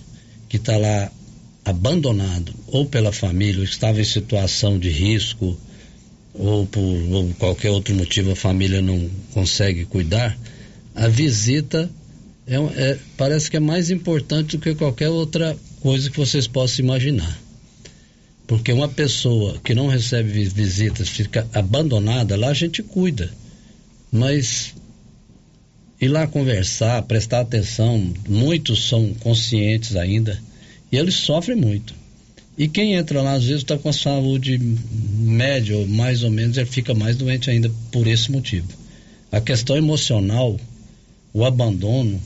[0.53, 1.11] que está lá
[1.65, 5.57] abandonado, ou pela família, ou estava em situação de risco,
[6.31, 10.37] ou por ou qualquer outro motivo a família não consegue cuidar,
[10.93, 11.89] a visita
[12.45, 16.85] é, é, parece que é mais importante do que qualquer outra coisa que vocês possam
[16.85, 17.35] imaginar.
[18.45, 23.31] Porque uma pessoa que não recebe visitas, fica abandonada, lá a gente cuida.
[24.11, 24.75] Mas
[26.03, 30.39] ir lá conversar, prestar atenção, muitos são conscientes ainda
[30.91, 31.93] e eles sofrem muito.
[32.57, 36.57] E quem entra lá às vezes está com a saúde média ou mais ou menos,
[36.57, 38.67] ele fica mais doente ainda por esse motivo.
[39.31, 40.59] A questão emocional,
[41.33, 42.21] o abandono,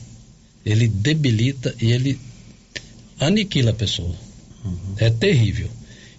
[0.66, 2.20] ele debilita e ele
[3.20, 4.16] aniquila a pessoa.
[4.66, 4.96] Uhum.
[4.98, 5.70] É terrível.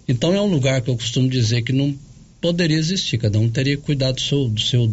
[0.07, 1.95] Então é um lugar que eu costumo dizer que não
[2.41, 4.91] poderia existir, cada um teria que cuidar do seu, do seu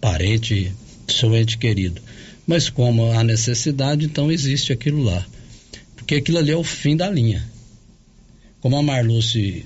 [0.00, 0.72] parente,
[1.12, 2.00] seu ente querido.
[2.46, 5.24] Mas como há necessidade, então existe aquilo lá.
[5.94, 7.46] Porque aquilo ali é o fim da linha.
[8.60, 9.64] Como a Marluce,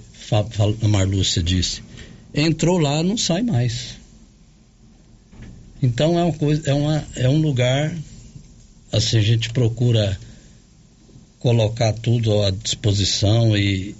[0.83, 1.83] a Marluce disse,
[2.35, 3.97] entrou lá, não sai mais.
[5.83, 7.95] Então é uma coisa, é, uma, é um lugar,
[8.93, 10.19] assim, a gente procura
[11.39, 13.95] colocar tudo à disposição e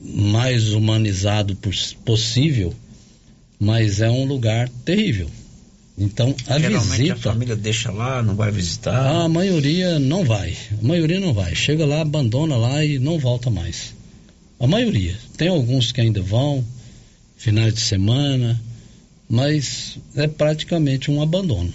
[0.00, 1.58] mais humanizado
[2.04, 2.72] possível,
[3.58, 5.28] mas é um lugar terrível.
[5.98, 7.14] Então, a Geralmente visita.
[7.14, 9.24] a família deixa lá, não vai visitar?
[9.24, 10.54] A maioria não vai.
[10.82, 11.54] A maioria não vai.
[11.54, 13.94] Chega lá, abandona lá e não volta mais.
[14.60, 15.16] A maioria.
[15.36, 16.64] Tem alguns que ainda vão,
[17.36, 18.60] finais de semana,
[19.28, 21.72] mas é praticamente um abandono.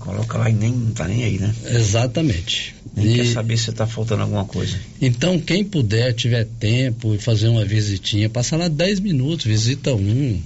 [0.00, 1.54] Coloca lá e nem não tá nem aí, né?
[1.64, 2.74] Exatamente.
[2.96, 3.14] Nem e...
[3.16, 4.76] quer saber se está faltando alguma coisa.
[5.00, 10.42] Então, quem puder, tiver tempo e fazer uma visitinha, passa lá 10 minutos, visita um,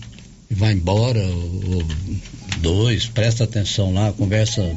[0.50, 1.84] vai embora, ou,
[2.60, 4.76] dois, presta atenção lá, conversa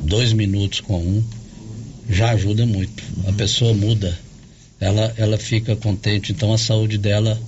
[0.00, 1.24] dois minutos com um,
[2.08, 3.02] já ajuda muito.
[3.26, 4.16] A pessoa muda,
[4.80, 7.40] ela, ela fica contente, então a saúde dela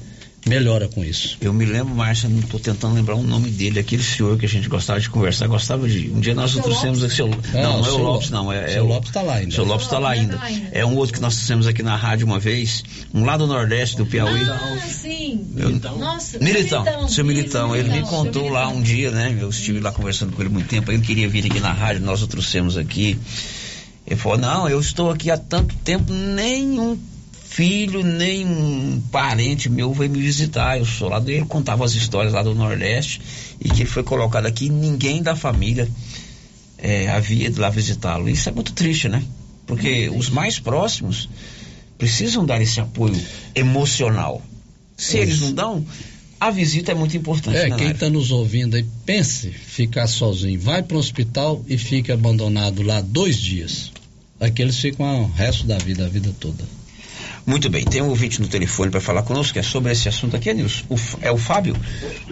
[0.46, 1.36] melhora com isso.
[1.40, 4.48] Eu me lembro, Márcia, não estou tentando lembrar o nome dele, aquele senhor que a
[4.48, 6.08] gente gostava de conversar, gostava de.
[6.10, 7.16] Um dia nós trouxemos aqui.
[7.16, 8.52] Seu, não, não, não é o Lopes, não.
[8.52, 9.54] É, é o Lopes está lá ainda.
[9.54, 10.40] Seu Lopes está lá ainda.
[10.70, 13.96] É um outro que nós trouxemos aqui na rádio uma vez, um lá do Nordeste
[13.96, 14.42] do Piauí.
[14.48, 15.44] Ah, sim.
[15.56, 17.74] Eu, Nossa, Militão, Militão, seu Militão.
[17.74, 19.36] Ele me Militão, contou seu lá um dia, né?
[19.38, 20.92] Eu estive lá conversando com ele muito tempo.
[20.92, 23.18] Ele queria vir aqui na rádio, nós o trouxemos aqui.
[24.06, 26.96] Ele falou: Não, eu estou aqui há tanto tempo, nenhum
[27.56, 30.78] filho, nem um parente meu veio me visitar.
[30.78, 33.18] Eu sou lá dele, contava as histórias lá do Nordeste
[33.58, 34.68] e que ele foi colocado aqui.
[34.68, 35.88] Ninguém da família
[36.76, 38.28] é, havia ido lá visitá-lo.
[38.28, 39.24] Isso é muito triste, né?
[39.66, 41.30] Porque os mais próximos
[41.96, 43.18] precisam dar esse apoio
[43.54, 44.42] emocional.
[44.94, 45.86] Se eles não dão,
[46.38, 47.56] a visita é muito importante.
[47.56, 50.60] É, né, quem está nos ouvindo aí, pense ficar sozinho.
[50.60, 53.92] Vai para o hospital e fica abandonado lá dois dias.
[54.38, 56.62] Aqueles ficam o resto da vida, a vida toda.
[57.46, 60.34] Muito bem, tem um ouvinte no telefone para falar conosco, que é sobre esse assunto
[60.34, 60.84] aqui, Nilson.
[60.96, 61.74] F- é o Fábio?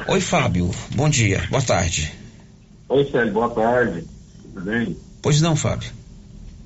[0.08, 0.70] Oi, Fábio.
[0.96, 2.12] Bom dia, boa tarde.
[2.88, 4.04] Oi, Célio, boa tarde.
[4.42, 4.96] Tudo bem?
[5.22, 5.88] Pois não, Fábio.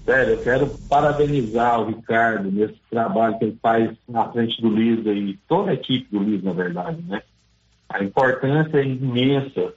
[0.06, 5.12] Sério, eu quero parabenizar o Ricardo nesse trabalho que ele faz na frente do Lisa
[5.12, 7.20] e toda a equipe do Lisa, na verdade, né?
[7.90, 9.74] A importância é imensa,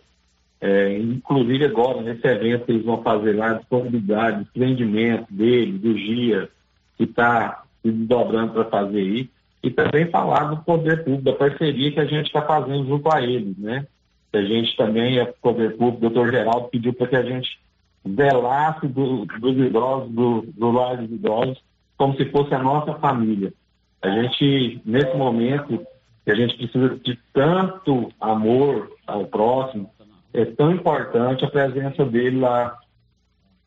[0.61, 6.49] é, inclusive agora, nesse evento que eles vão fazer lá, disponibilidade, desprendimento dele, do Gia,
[6.97, 9.29] que está se desdobrando para fazer aí,
[9.63, 13.21] e também falar do poder público, da parceria que a gente está fazendo junto a
[13.21, 13.85] eles, né?
[14.31, 17.59] Que a gente também, é poder público, o doutor Geraldo pediu para que a gente
[18.07, 21.61] zelasse do- dos idosos, do, do lar dos idosos,
[21.97, 23.53] como se fosse a nossa família.
[24.01, 25.85] A gente, nesse momento,
[26.25, 29.91] que a gente precisa de tanto amor ao próximo,
[30.33, 32.75] é tão importante a presença dele lá,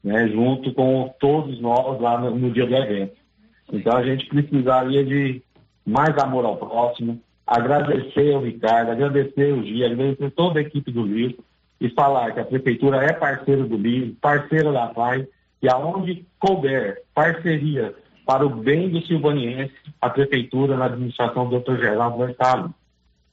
[0.03, 3.24] né, junto com todos nós lá no, no dia do evento.
[3.73, 5.43] Então a gente precisaria de
[5.87, 11.03] mais amor ao próximo, agradecer ao Ricardo, agradecer o Gia, agradecer toda a equipe do
[11.03, 11.45] Livro
[11.81, 15.27] e falar que a prefeitura é parceira do Livro, parceira da PAI,
[15.61, 17.95] e aonde couber parceria
[18.27, 21.77] para o bem do silvaniense, a prefeitura na administração do Dr.
[21.77, 22.71] Geraldo vai estar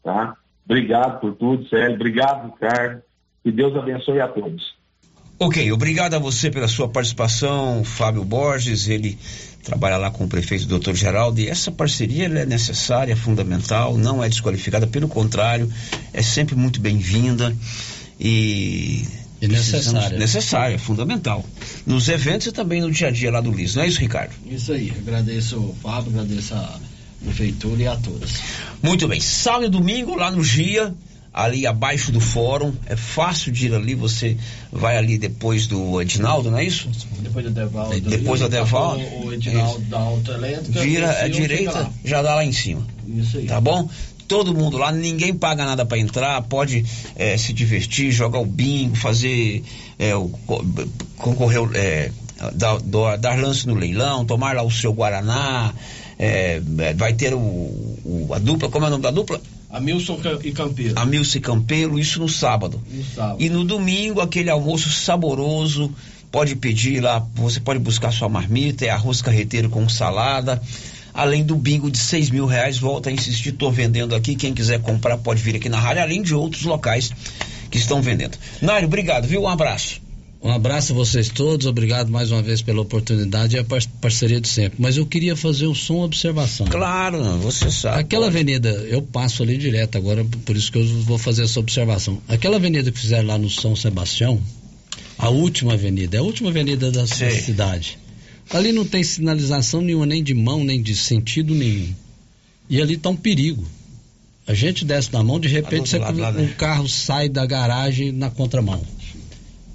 [0.03, 0.35] tá?
[0.65, 1.95] Obrigado por tudo, Célio.
[1.95, 3.01] Obrigado, Ricardo.
[3.43, 4.75] Que Deus abençoe a todos.
[5.43, 9.17] Ok, obrigado a você pela sua participação, Fábio Borges, ele
[9.63, 10.93] trabalha lá com o prefeito Dr.
[10.93, 15.67] Geraldo e essa parceria ela é necessária, fundamental, não é desqualificada, pelo contrário,
[16.13, 17.57] é sempre muito bem-vinda
[18.19, 19.03] e...
[19.41, 20.15] E necessária.
[20.15, 21.43] Necessária, fundamental.
[21.87, 24.35] Nos eventos e também no dia a dia lá do Liz, não é isso, Ricardo?
[24.45, 26.79] Isso aí, agradeço o Fábio, agradeço a
[27.23, 28.33] prefeitura e a todos.
[28.83, 30.93] Muito bem, sábado e domingo lá no GIA,
[31.33, 34.37] ali abaixo do fórum, é fácil de ir ali, você
[34.71, 36.89] vai ali depois do Edinaldo, não é isso?
[37.19, 37.99] Depois do Devaldo.
[38.01, 39.03] Depois do Devaldo.
[39.25, 40.81] O Edinaldo da Autoelétrica.
[40.81, 42.85] Vira desceu, à fica direita, já dá lá em cima.
[43.07, 43.45] Isso aí.
[43.45, 43.89] Tá bom?
[44.27, 46.85] Todo mundo lá, ninguém paga nada para entrar, pode
[47.17, 49.61] eh, se divertir, jogar o bingo, fazer
[49.99, 50.63] eh, o, co-
[51.17, 52.11] concorrer, eh,
[52.53, 52.79] dar,
[53.17, 55.73] dar- lance no leilão, tomar lá o seu Guaraná,
[56.17, 59.41] eh, eh, vai ter o, o- a dupla, como é o nome da dupla?
[59.71, 60.93] Amilson Ca- e Campeiro.
[60.97, 62.81] Amilce Campeiro, isso no sábado.
[62.91, 63.41] No sábado.
[63.41, 65.93] E no domingo, aquele almoço saboroso,
[66.31, 70.61] pode pedir lá, você pode buscar sua marmita, é arroz carreteiro com salada.
[71.13, 74.35] Além do bingo de seis mil reais, volta a insistir, estou vendendo aqui.
[74.35, 77.11] Quem quiser comprar pode vir aqui na rádio, além de outros locais
[77.69, 78.37] que estão vendendo.
[78.61, 79.41] Nário, obrigado, viu?
[79.43, 80.01] Um abraço.
[80.43, 84.41] Um abraço a vocês todos, obrigado mais uma vez pela oportunidade e a par- parceria
[84.41, 84.81] de sempre.
[84.81, 86.65] Mas eu queria fazer um som observação.
[86.65, 87.99] Claro, você sabe.
[87.99, 92.19] Aquela avenida, eu passo ali direto agora, por isso que eu vou fazer essa observação.
[92.27, 94.41] Aquela avenida que fizeram lá no São Sebastião,
[95.15, 97.39] a última avenida, é a última avenida da Sei.
[97.39, 97.99] cidade.
[98.49, 101.93] Ali não tem sinalização nenhuma, nem de mão, nem de sentido nenhum.
[102.67, 103.63] E ali está um perigo.
[104.47, 106.53] A gente desce na mão, de repente Tá você- lado lá, um né?
[106.57, 108.81] carro sai da garagem na contramão.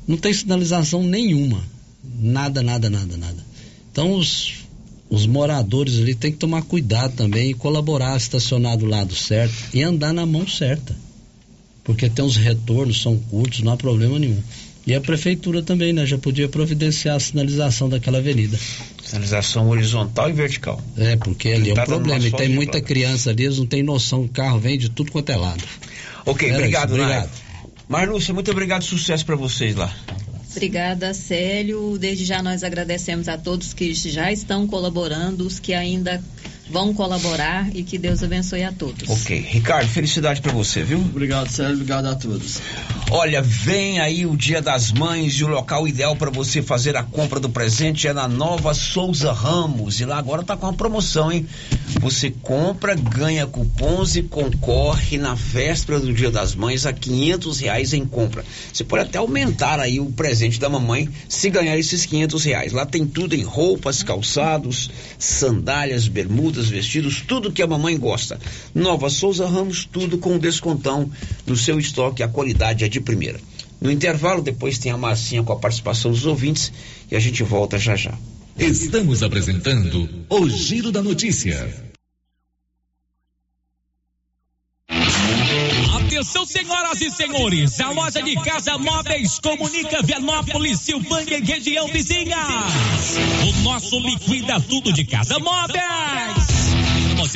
[0.07, 1.63] Não tem sinalização nenhuma.
[2.21, 3.45] Nada, nada, nada, nada.
[3.91, 4.67] Então os,
[5.11, 9.83] os moradores ali têm que tomar cuidado também e colaborar, estacionar do lado certo e
[9.83, 10.95] andar na mão certa.
[11.83, 14.43] Porque tem os retornos, são curtos, não há problema nenhum.
[14.87, 16.07] E a prefeitura também, né?
[16.07, 18.57] Já podia providenciar a sinalização daquela avenida.
[19.03, 20.81] Sinalização horizontal e vertical.
[20.97, 22.25] É, porque ali é um numa problema.
[22.25, 24.23] E tem muita criança ali, eles não têm noção.
[24.23, 25.63] O carro vem de tudo quanto é lado.
[26.25, 27.31] Ok, Era obrigado, isso, obrigado.
[27.89, 29.95] Marlúcia, muito obrigado, sucesso para vocês lá.
[30.51, 31.99] Obrigada, Célio.
[31.99, 36.23] Desde já nós agradecemos a todos que já estão colaborando, os que ainda
[36.69, 39.09] vão colaborar e que Deus abençoe a todos.
[39.09, 39.39] Ok.
[39.49, 40.99] Ricardo, felicidade para você, viu?
[40.99, 41.75] Obrigado, Sérgio.
[41.75, 42.61] Obrigado a todos.
[43.11, 47.03] Olha, vem aí o Dia das Mães e o local ideal para você fazer a
[47.03, 50.01] compra do presente é na Nova Souza Ramos.
[50.01, 51.47] E lá agora tá com uma promoção, hein?
[52.01, 57.93] Você compra, ganha cupons e concorre na véspera do Dia das Mães a quinhentos reais
[57.93, 58.45] em compra.
[58.73, 62.73] Você pode até aumentar aí o presente da mamãe se ganhar esses quinhentos reais.
[62.73, 68.41] Lá tem tudo em roupas, calçados, sandálias, bermudas, vestidos, tudo que a mamãe gosta.
[68.75, 71.11] Nova Souza Ramos, tudo com descontão
[71.47, 72.23] no seu estoque.
[72.23, 73.39] A qualidade é de primeira.
[73.81, 76.73] No intervalo, depois tem a Marcinha com a participação dos ouvintes
[77.11, 78.15] e a gente volta já já.
[78.59, 81.87] Estamos apresentando o Giro da Notícia.
[86.07, 92.39] Atenção, senhoras e senhores, a loja de casa móveis comunica Vianópolis, Silvânia e região vizinhas.
[93.47, 96.26] O nosso liquida tudo de casa móveis.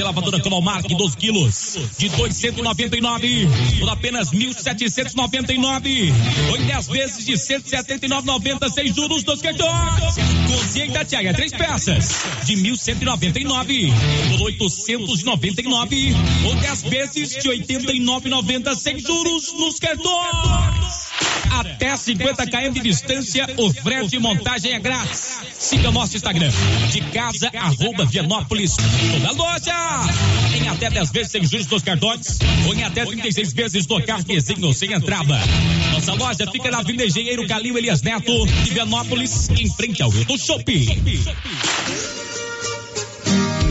[0.01, 3.49] Você lavadora Cromark 12 quilos de 299
[3.81, 6.11] por apenas 1.799.
[6.49, 10.15] Ou em 10 vezes de 179,90 sem juros dos cartões.
[10.51, 13.93] Cozinha Itatiaia, três peças de 1.199
[14.39, 16.15] por 899.
[16.47, 21.00] Ou 10 vezes de 89,90 sem juros nos cartões.
[21.51, 25.41] Até 50 km de distância, o frete e montagem é grátis.
[25.59, 26.51] Siga nosso Instagram,
[26.91, 28.77] de casa, arroba Vianópolis.
[28.77, 29.75] Toda loja
[30.55, 34.73] em até 10 vezes sem juros dos cartões, ou em até 36 vezes no cartezinho
[34.73, 35.39] sem entrada.
[35.93, 40.39] Nossa loja fica na Avenida Engenheiro Calil Elias Neto, de Vianópolis, em frente ao Hilton
[40.39, 40.87] Shopping.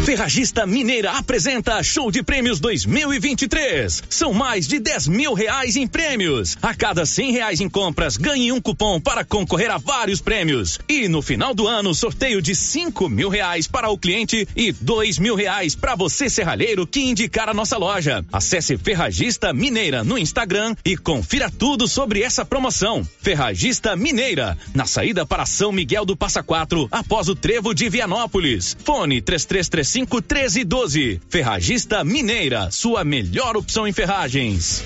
[0.10, 4.06] Ferragista Mineira apresenta Show de Prêmios 2023.
[4.10, 6.58] São mais de 10 mil reais em prêmios.
[6.64, 10.80] A cada 100 reais em compras, ganhe um cupom para concorrer a vários prêmios.
[10.90, 15.20] E no final do ano, sorteio de 5 mil reais para o cliente e 2
[15.20, 18.26] mil reais para você, serralheiro, que indicar a nossa loja.
[18.34, 23.08] Acesse Ferragista Mineira no Instagram e confira tudo sobre essa promoção.
[23.22, 28.76] Ferragista Mineira, na saída para São Miguel do Passa Quatro, após o trevo de Vianópolis.
[28.84, 31.22] Fone 3335 1312.
[31.30, 34.84] Ferragista Mineira, sua melhor opção em ferragens.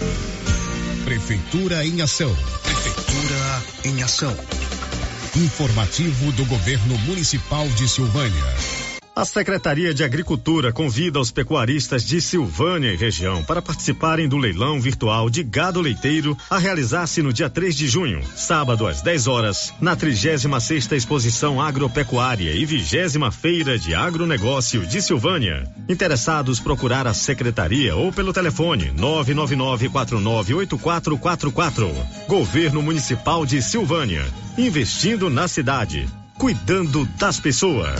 [1.06, 2.36] Prefeitura em ação.
[2.64, 4.36] Prefeitura em ação.
[5.36, 8.83] Informativo do Governo Municipal de Silvânia.
[9.16, 14.82] A Secretaria de Agricultura convida os pecuaristas de Silvânia e região para participarem do leilão
[14.82, 19.72] virtual de gado leiteiro a realizar-se no dia 3 de junho, sábado às 10 horas,
[19.80, 25.72] na 36 sexta Exposição Agropecuária e vigésima Feira de Agronegócio de Silvânia.
[25.88, 31.94] Interessados procurar a secretaria ou pelo telefone 999498444.
[32.28, 34.26] Governo Municipal de Silvânia,
[34.58, 38.00] investindo na cidade, cuidando das pessoas.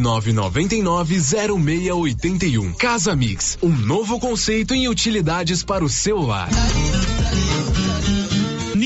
[0.00, 2.76] 99990681.
[2.76, 6.48] Casa Mix, um novo conceito em utilidades para o celular.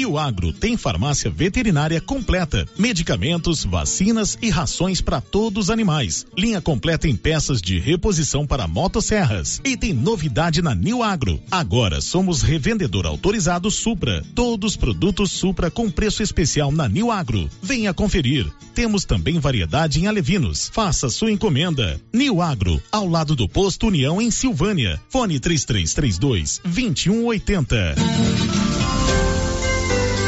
[0.07, 6.25] New Agro tem farmácia veterinária completa, medicamentos, vacinas e rações para todos os animais.
[6.39, 9.61] Linha completa em peças de reposição para motosserras.
[9.65, 11.43] E tem novidade na New Agro.
[11.51, 14.23] Agora somos revendedor autorizado Supra.
[14.33, 17.51] Todos os produtos Supra com preço especial na New Agro.
[17.61, 18.47] Venha conferir.
[18.77, 20.71] Temos também variedade em alevinos.
[20.73, 22.01] Faça sua encomenda.
[22.15, 25.03] New Agro, ao lado do posto União em Silvânia.
[25.09, 28.86] Fone 3332 2180.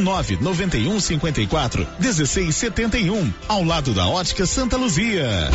[0.00, 5.50] 991 54 1671, ao lado da Ótica Santa Luzia.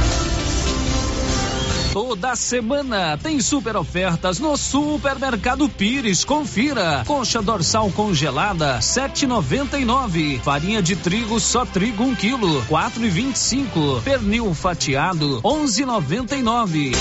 [1.95, 6.25] Toda semana tem super ofertas no Supermercado Pires.
[6.25, 7.05] Confira.
[7.07, 10.41] Concha dorsal congelada, 7,99.
[10.41, 14.01] Farinha de trigo só trigo 1 um quilo, 4,25.
[14.03, 16.91] Pernil fatiado, 11,99.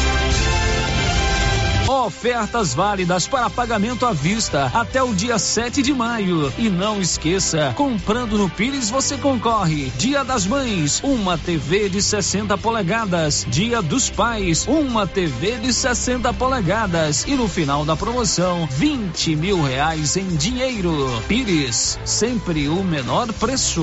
[2.05, 6.52] Ofertas válidas para pagamento à vista até o dia 7 de maio.
[6.59, 9.90] E não esqueça, comprando no Pires você concorre.
[9.97, 13.47] Dia das Mães, uma TV de 60 polegadas.
[13.48, 17.24] Dia dos Pais, uma TV de 60 polegadas.
[17.26, 21.09] E no final da promoção, 20 mil reais em dinheiro.
[21.26, 23.82] Pires, sempre o menor preço.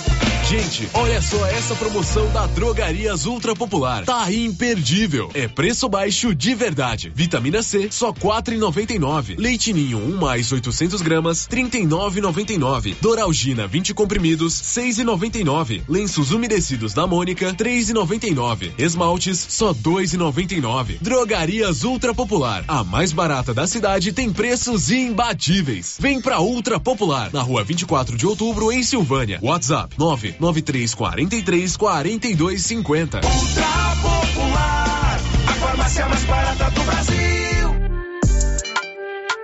[0.51, 4.03] Gente, olha só essa promoção da Drogarias Ultra Popular.
[4.03, 5.31] Tá imperdível.
[5.33, 7.09] É preço baixo de verdade.
[7.15, 9.37] Vitamina C, só quatro e noventa e nove.
[9.37, 12.97] Leite Ninho, um mais 800 gramas, trinta e nove noventa e nove.
[12.99, 15.83] Doralgina, 20 comprimidos, seis e noventa e nove.
[15.87, 18.73] Lenços umedecidos da Mônica, três e noventa e nove.
[18.77, 20.97] Esmaltes, só dois e noventa e nove.
[20.99, 25.95] Drogarias Ultra Popular, a mais barata da cidade, tem preços imbatíveis.
[25.97, 29.39] Vem pra Ultra Popular, na rua 24 de outubro, em Silvânia.
[29.41, 33.21] WhatsApp, nove 9343 4250.
[33.23, 37.21] Ultra Popular, a farmácia mais barata do Brasil.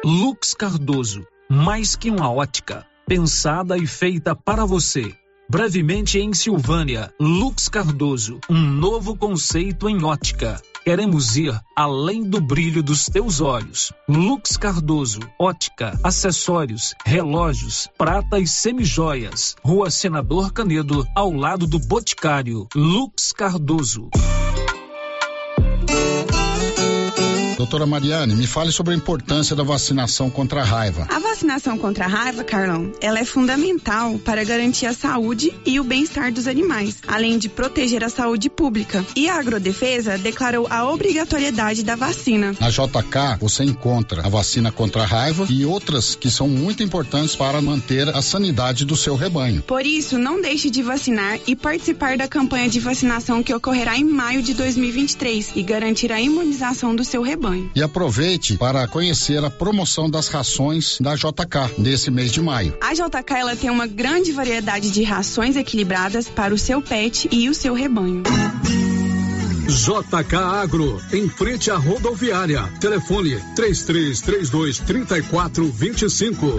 [0.04, 5.14] Lux Cardoso, mais que uma ótica, pensada e feita para você.
[5.50, 12.82] Brevemente em Silvânia, Lux Cardoso, um novo conceito em ótica Queremos ir além do brilho
[12.82, 13.92] dos teus olhos.
[14.08, 19.58] Lux Cardoso, ótica, acessórios, relógios, prata e semijoias.
[19.62, 22.70] Rua Senador Canedo, ao lado do Boticário.
[22.74, 24.10] Lux Cardoso.
[27.58, 31.08] Doutora Mariane, me fale sobre a importância da vacinação contra a raiva.
[31.10, 35.84] A vacinação contra a raiva, Carlão, ela é fundamental para garantir a saúde e o
[35.84, 39.04] bem-estar dos animais, além de proteger a saúde pública.
[39.16, 42.56] E a Agrodefesa declarou a obrigatoriedade da vacina.
[42.60, 47.36] Na JK, você encontra a vacina contra a raiva e outras que são muito importantes
[47.36, 49.64] para manter a sanidade do seu rebanho.
[49.64, 54.04] Por isso, não deixe de vacinar e participar da campanha de vacinação que ocorrerá em
[54.04, 57.47] maio de 2023 e garantir a imunização do seu rebanho.
[57.76, 62.78] E aproveite para conhecer a promoção das rações da JK nesse mês de maio.
[62.82, 67.50] A JK ela tem uma grande variedade de rações equilibradas para o seu pet e
[67.50, 68.24] o seu rebanho.
[69.68, 72.64] JK Agro, em frente à rodoviária.
[72.80, 76.58] Telefone 3332 3425.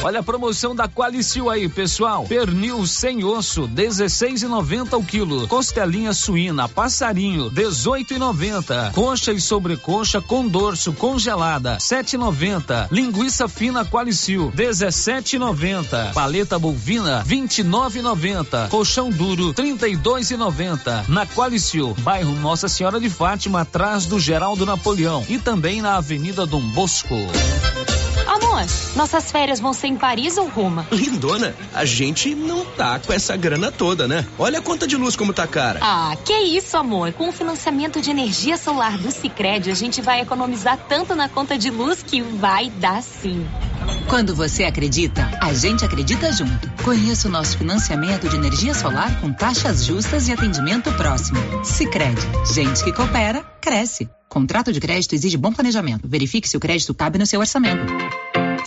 [0.00, 2.24] Olha a promoção da Qualicil aí, pessoal.
[2.24, 5.48] Pernil sem osso, 16,90 o quilo.
[5.48, 8.92] Costelinha suína, passarinho, 18,90.
[8.92, 12.88] Concha e sobrecoxa com dorso congelada, 7,90.
[12.92, 16.12] Linguiça fina Qualicil, 17,90.
[16.12, 18.68] Paleta bovina, 29,90.
[18.68, 21.08] Colchão duro, 32,90.
[21.08, 26.46] Na Qualicil, bairro Nossa Senhora de Fátima, atrás do Geraldo Napoleão e também na Avenida
[26.46, 27.16] Dom Bosco.
[28.40, 30.86] Amor, nossas férias vão ser em Paris ou Roma?
[30.92, 34.24] Lindona, a gente não tá com essa grana toda, né?
[34.38, 35.80] Olha a conta de luz como tá cara.
[35.82, 37.12] Ah, que isso, amor.
[37.12, 41.58] Com o financiamento de energia solar do Sicredi, a gente vai economizar tanto na conta
[41.58, 43.46] de luz que vai dar sim.
[44.08, 46.70] Quando você acredita, a gente acredita junto.
[46.82, 51.38] Conheça o nosso financiamento de energia solar com taxas justas e atendimento próximo.
[51.64, 54.08] Sicredi, gente que coopera, cresce.
[54.28, 56.06] Contrato de crédito exige bom planejamento.
[56.06, 57.82] Verifique se o crédito cabe no seu orçamento.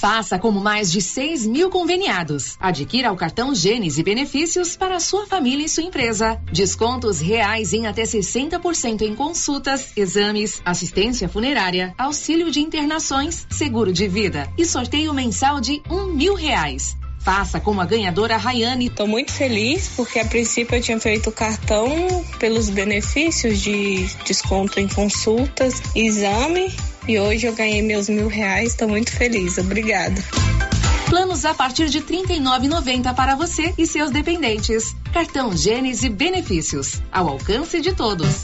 [0.01, 2.57] Faça como mais de 6 mil conveniados.
[2.59, 6.41] Adquira o cartão Gênesis e benefícios para sua família e sua empresa.
[6.51, 14.07] Descontos reais em até 60% em consultas, exames, assistência funerária, auxílio de internações, seguro de
[14.07, 16.97] vida e sorteio mensal de um mil reais.
[17.19, 18.87] Faça como a ganhadora Rayane.
[18.87, 21.85] Estou muito feliz porque a princípio eu tinha feito o cartão
[22.39, 26.71] pelos benefícios de desconto em consultas, exame
[27.07, 28.69] e hoje eu ganhei meus mil reais.
[28.69, 29.57] Estou muito feliz.
[29.57, 30.21] Obrigada.
[31.09, 34.95] Planos a partir de R$ 39,90 para você e seus dependentes.
[35.13, 37.01] Cartão Gênesis Benefícios.
[37.11, 38.43] Ao alcance de todos.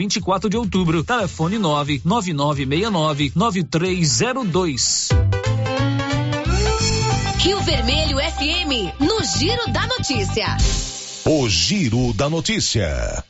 [0.00, 1.04] 24 de Outubro.
[1.04, 5.08] Telefone 99969 9302.
[7.36, 10.56] Rio Vermelho FM, no Giro da Notícia.
[11.26, 13.22] O Giro da Notícia.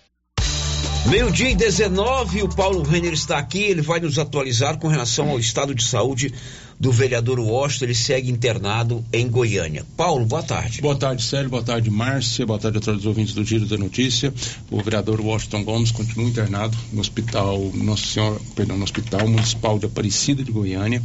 [1.06, 5.40] Meio-dia e 19, o Paulo Renner está aqui, ele vai nos atualizar com relação ao
[5.40, 6.32] estado de saúde
[6.78, 9.84] do vereador Washington, ele segue internado em Goiânia.
[9.96, 10.80] Paulo, boa tarde.
[10.80, 13.76] Boa tarde, Célio, boa tarde, Márcia, boa tarde a todos os ouvintes do Giro da
[13.76, 14.32] Notícia.
[14.70, 19.86] O vereador Washington Gomes continua internado no hospital, Nossa Senhora, perdão, no Hospital Municipal de
[19.86, 21.02] Aparecida de Goiânia,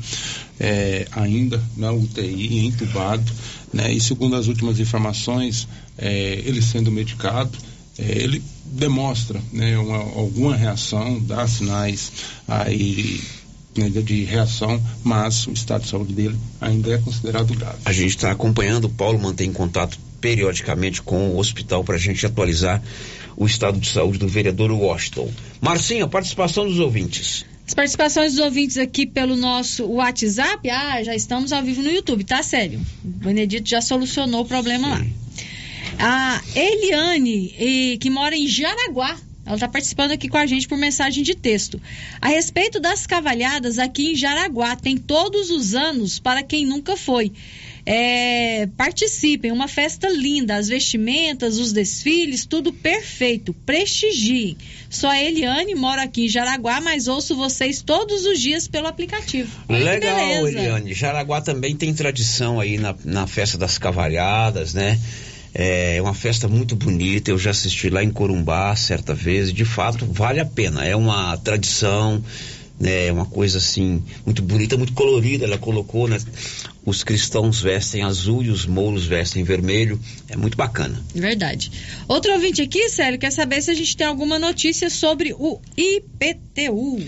[0.60, 3.30] é, ainda na UTI, entubado,
[3.74, 3.92] né?
[3.92, 5.68] E segundo as últimas informações,
[5.98, 7.58] é, ele sendo medicado,
[7.98, 12.12] ele demonstra né, uma, alguma reação, dá sinais
[12.48, 13.22] aí
[13.76, 17.78] né, de reação, mas o estado de saúde dele ainda é considerado grave.
[17.86, 22.26] A gente está acompanhando, o Paulo mantém contato periodicamente com o hospital para a gente
[22.26, 22.82] atualizar
[23.38, 25.30] o estado de saúde do vereador Washington.
[25.62, 27.46] Marcinha, participação dos ouvintes.
[27.68, 32.24] As participações dos ouvintes aqui pelo nosso WhatsApp, ah, já estamos ao vivo no YouTube,
[32.24, 32.80] tá sério.
[33.04, 35.04] O Benedito já solucionou o problema Sim.
[35.04, 35.06] lá.
[36.00, 41.24] A Eliane, que mora em Jaraguá, ela está participando aqui com a gente por mensagem
[41.24, 41.80] de texto.
[42.20, 47.32] A respeito das cavalhadas aqui em Jaraguá, tem todos os anos para quem nunca foi.
[47.88, 53.54] É, participem, uma festa linda, as vestimentas, os desfiles, tudo perfeito.
[53.54, 54.58] Prestigiem.
[54.90, 59.56] Só a Eliane mora aqui em Jaraguá, mas ouço vocês todos os dias pelo aplicativo.
[59.70, 60.96] Legal, Eliane.
[60.96, 65.00] Jaraguá também tem tradição aí na, na festa das cavalhadas, né?
[65.58, 70.06] É uma festa muito bonita, eu já assisti lá em Corumbá certa vez, de fato
[70.06, 70.84] vale a pena.
[70.84, 72.22] É uma tradição,
[72.78, 75.46] né, é uma coisa assim muito bonita, muito colorida.
[75.46, 76.18] Ela colocou, né,
[76.86, 79.98] os cristãos vestem azul e os mouros vestem vermelho.
[80.28, 81.02] É muito bacana.
[81.14, 81.72] Verdade.
[82.06, 87.02] Outro ouvinte aqui, Célio, quer saber se a gente tem alguma notícia sobre o IPTU.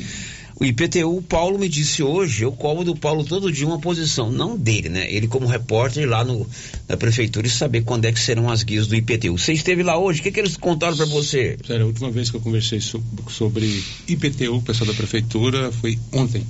[0.59, 4.31] O IPTU, o Paulo me disse hoje, eu cobro do Paulo todo dia uma posição,
[4.31, 5.11] não dele, né?
[5.13, 6.47] Ele como repórter lá no,
[6.89, 9.37] na prefeitura e saber quando é que serão as guias do IPTU.
[9.37, 11.59] Você esteve lá hoje, o que, que eles contaram para você?
[11.65, 15.99] Sério, a última vez que eu conversei so, sobre IPTU, o pessoal da prefeitura, foi
[16.11, 16.43] ontem.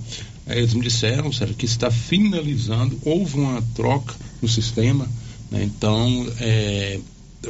[0.48, 5.06] Eles me disseram, sério, que está finalizando, houve uma troca no sistema,
[5.52, 5.64] né?
[5.66, 6.98] então é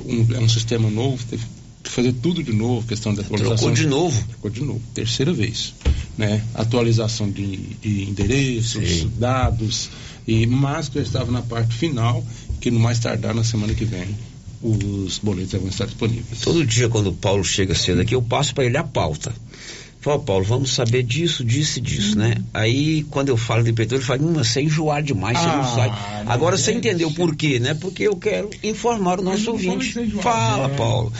[0.04, 1.46] um, é um sistema novo, teve
[1.90, 3.58] fazer tudo de novo, questão de atualização.
[3.58, 4.24] Trocou de novo?
[4.28, 5.74] Trocou de novo, terceira vez
[6.18, 9.12] né, atualização de, de endereços, Sim.
[9.18, 9.90] dados,
[10.28, 12.26] e mas que eu estava na parte final,
[12.60, 14.08] que no mais tardar na semana que vem
[14.62, 16.42] os boletos vão estar disponíveis.
[16.42, 19.32] Todo dia quando o Paulo chega cedo aqui, eu passo para ele a pauta.
[20.00, 22.36] Fala, Paulo, vamos saber disso, disso e disso, né?
[22.54, 25.58] Aí, quando eu falo de petróleo, ele fala, hum, você é enjoar demais, você ah,
[25.58, 25.98] não sabe.
[26.28, 27.74] Agora, você entendeu por quê, né?
[27.74, 29.94] Porque eu quero informar o nosso ouvinte.
[30.22, 31.12] Fala, Paulo.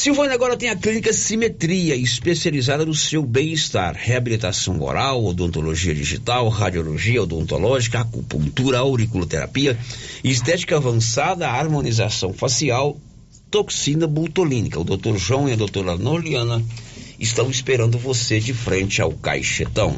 [0.00, 3.94] Silvânia agora tem a clínica Simetria, especializada no seu bem-estar.
[3.94, 9.78] Reabilitação oral, odontologia digital, radiologia odontológica, acupuntura, auriculoterapia,
[10.24, 12.96] estética avançada, harmonização facial,
[13.50, 14.80] toxina butolínica.
[14.80, 16.64] O doutor João e a doutora Norliana
[17.18, 19.94] estão esperando você de frente ao caixetão.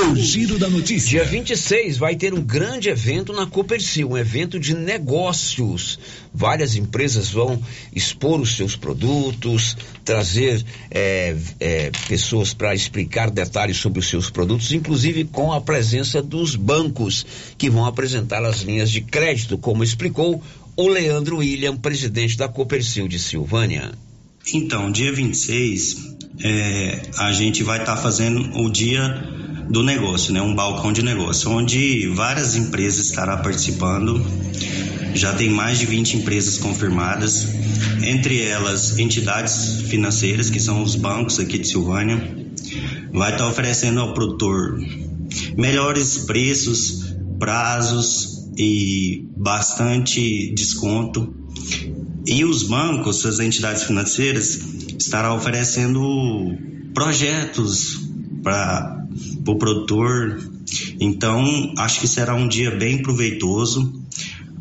[0.00, 1.10] O Giro da Notícia.
[1.10, 5.98] Dia 26 vai ter um grande evento na Copercil, um evento de negócios.
[6.32, 7.60] Várias empresas vão
[7.92, 14.70] expor os seus produtos, trazer é, é, pessoas para explicar detalhes sobre os seus produtos,
[14.70, 17.26] inclusive com a presença dos bancos
[17.58, 20.40] que vão apresentar as linhas de crédito, como explicou
[20.76, 23.90] o Leandro William, presidente da Copercil de Silvânia.
[24.54, 30.40] Então, dia 26, é, a gente vai estar tá fazendo o dia do negócio, né?
[30.40, 34.24] Um balcão de negócio, onde várias empresas estarão participando.
[35.14, 37.48] Já tem mais de 20 empresas confirmadas,
[38.02, 42.36] entre elas entidades financeiras, que são os bancos aqui de Silvânia.
[43.12, 44.78] Vai estar oferecendo ao produtor
[45.56, 51.34] melhores preços, prazos e bastante desconto.
[52.26, 54.60] E os bancos, as entidades financeiras,
[54.98, 56.56] estarão oferecendo
[56.92, 58.00] projetos
[58.42, 58.97] para
[59.44, 60.40] para o produtor.
[61.00, 64.02] Então, acho que será um dia bem proveitoso.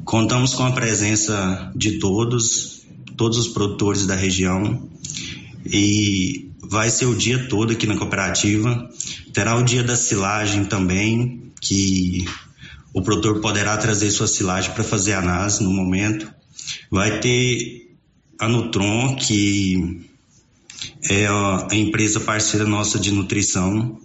[0.03, 2.85] Contamos com a presença de todos,
[3.15, 4.89] todos os produtores da região.
[5.65, 8.89] E vai ser o dia todo aqui na cooperativa.
[9.33, 12.25] Terá o dia da silagem também, que
[12.93, 16.31] o produtor poderá trazer sua silagem para fazer análise no momento.
[16.89, 17.95] Vai ter
[18.39, 20.07] a Nutron, que
[21.09, 23.99] é a empresa parceira nossa de nutrição,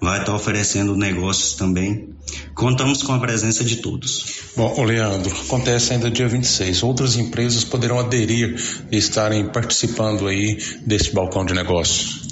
[0.00, 2.10] vai estar oferecendo negócios também.
[2.54, 4.24] Contamos com a presença de todos.
[4.56, 6.82] Bom, Leandro, acontece ainda dia 26.
[6.82, 8.56] Outras empresas poderão aderir
[8.90, 12.22] e estarem participando aí desse balcão de negócios.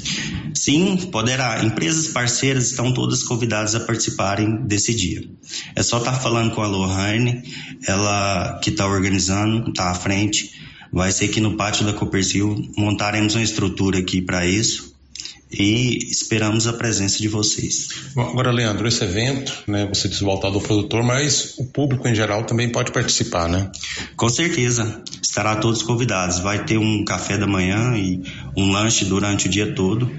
[0.54, 1.64] Sim, poderá.
[1.64, 5.22] Empresas parceiras estão todas convidadas a participarem desse dia.
[5.74, 7.42] É só estar falando com a Lohane,
[7.86, 10.50] ela que está organizando, está à frente.
[10.92, 12.70] Vai ser aqui no pátio da Copercil.
[12.76, 14.91] Montaremos uma estrutura aqui para isso
[15.52, 17.88] e esperamos a presença de vocês.
[18.14, 22.14] Bom, agora, Leandro, esse evento, né, você diz voltado ao produtor, mas o público em
[22.14, 23.70] geral também pode participar, né?
[24.16, 26.38] Com certeza, estará todos convidados.
[26.38, 28.22] Vai ter um café da manhã e
[28.56, 30.10] um lanche durante o dia todo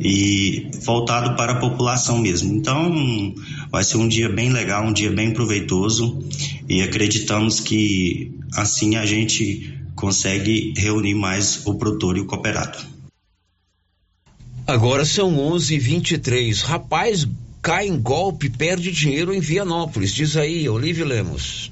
[0.00, 2.54] e voltado para a população mesmo.
[2.54, 3.34] Então,
[3.70, 6.18] vai ser um dia bem legal, um dia bem proveitoso
[6.68, 12.95] e acreditamos que assim a gente consegue reunir mais o produtor e o cooperado.
[14.66, 16.62] Agora são 11:23.
[16.62, 17.26] Rapaz,
[17.62, 20.12] cai em golpe, perde dinheiro em Vianópolis.
[20.12, 21.70] Diz aí, Olívio Lemos.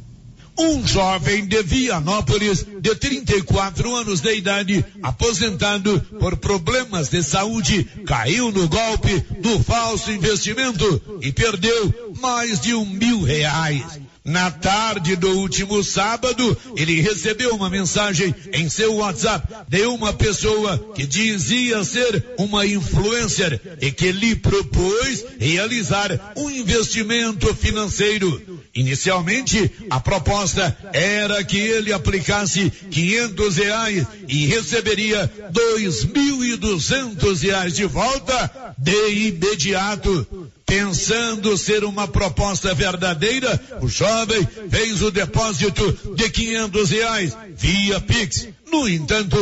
[0.57, 8.53] Um jovem de Vianópolis, de 34 anos de idade, aposentado por problemas de saúde, caiu
[8.53, 13.99] no golpe do falso investimento e perdeu mais de um mil reais.
[14.25, 20.79] Na tarde do último sábado, ele recebeu uma mensagem em seu WhatsApp de uma pessoa
[20.95, 28.63] que dizia ser uma influencer e que lhe propôs realizar um investimento financeiro.
[28.75, 38.75] Inicialmente, a proposta era que ele aplicasse 500 reais e receberia 2.200 reais de volta
[38.79, 40.27] de imediato.
[40.67, 48.49] Pensando ser uma proposta verdadeira, o jovem fez o depósito de 500 reais via Pix.
[48.73, 49.39] No entanto,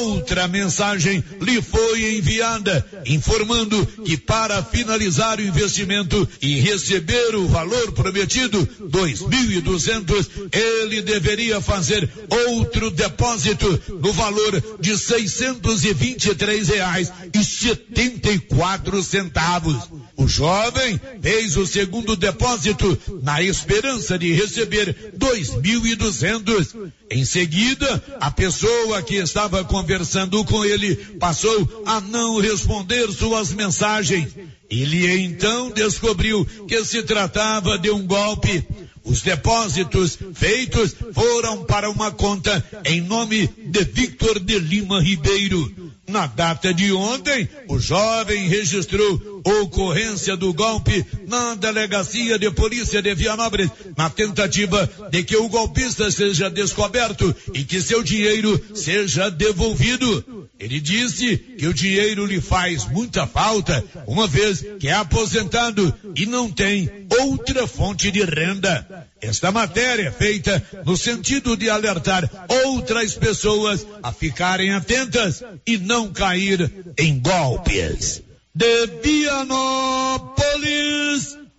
[0.00, 7.92] outra mensagem lhe foi enviada, informando que para finalizar o investimento e receber o valor
[7.92, 19.88] prometido, 2.200, ele deveria fazer outro depósito no valor de 623 reais e 74 centavos.
[20.16, 26.90] O jovem fez o segundo depósito na esperança de receber 2.200.
[27.10, 34.28] Em seguida, a pessoa que estava conversando com ele passou a não responder suas mensagens.
[34.70, 38.66] Ele então descobriu que se tratava de um golpe.
[39.06, 45.94] Os depósitos feitos foram para uma conta em nome de Victor de Lima Ribeiro.
[46.08, 53.14] Na data de ontem, o jovem registrou ocorrência do golpe na delegacia de polícia de
[53.14, 60.48] Vianópolis, na tentativa de que o golpista seja descoberto e que seu dinheiro seja devolvido.
[60.58, 66.24] Ele disse que o dinheiro lhe faz muita falta, uma vez que é aposentado e
[66.24, 69.06] não tem outra fonte de renda.
[69.20, 72.30] Esta matéria é feita no sentido de alertar
[72.64, 78.22] outras pessoas a ficarem atentas e não cair em golpes.
[78.54, 80.36] De Vianópolis,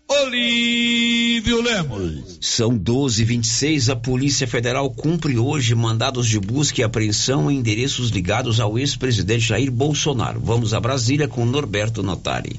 [0.09, 2.39] Olívio Lemos.
[2.41, 3.89] São 12:26.
[3.89, 9.47] A Polícia Federal cumpre hoje mandados de busca e apreensão em endereços ligados ao ex-presidente
[9.47, 10.39] Jair Bolsonaro.
[10.39, 12.57] Vamos a Brasília com Norberto Notari.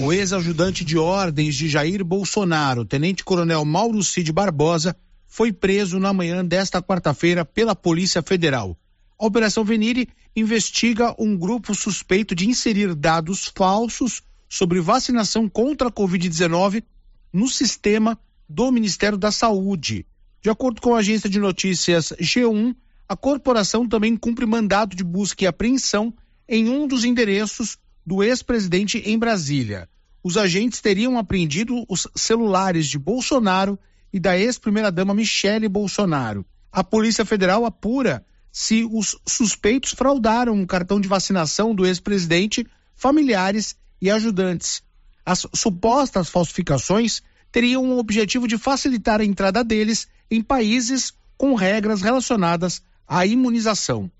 [0.00, 4.96] O ex-ajudante de ordens de Jair Bolsonaro, tenente-coronel Mauro Cid Barbosa,
[5.26, 8.78] foi preso na manhã desta quarta-feira pela Polícia Federal.
[9.18, 15.92] A Operação Venire investiga um grupo suspeito de inserir dados falsos sobre vacinação contra a
[15.92, 16.84] Covid-19
[17.32, 18.16] no sistema
[18.48, 20.06] do Ministério da Saúde.
[20.40, 22.72] De acordo com a agência de notícias G1,
[23.08, 26.14] a corporação também cumpre mandado de busca e apreensão
[26.48, 27.76] em um dos endereços
[28.08, 29.86] do ex-presidente em Brasília.
[30.24, 33.78] Os agentes teriam apreendido os celulares de Bolsonaro
[34.10, 36.42] e da ex-primeira-dama Michele Bolsonaro.
[36.72, 43.76] A Polícia Federal apura se os suspeitos fraudaram o cartão de vacinação do ex-presidente, familiares
[44.00, 44.82] e ajudantes.
[45.22, 47.20] As supostas falsificações
[47.52, 54.10] teriam o objetivo de facilitar a entrada deles em países com regras relacionadas à imunização.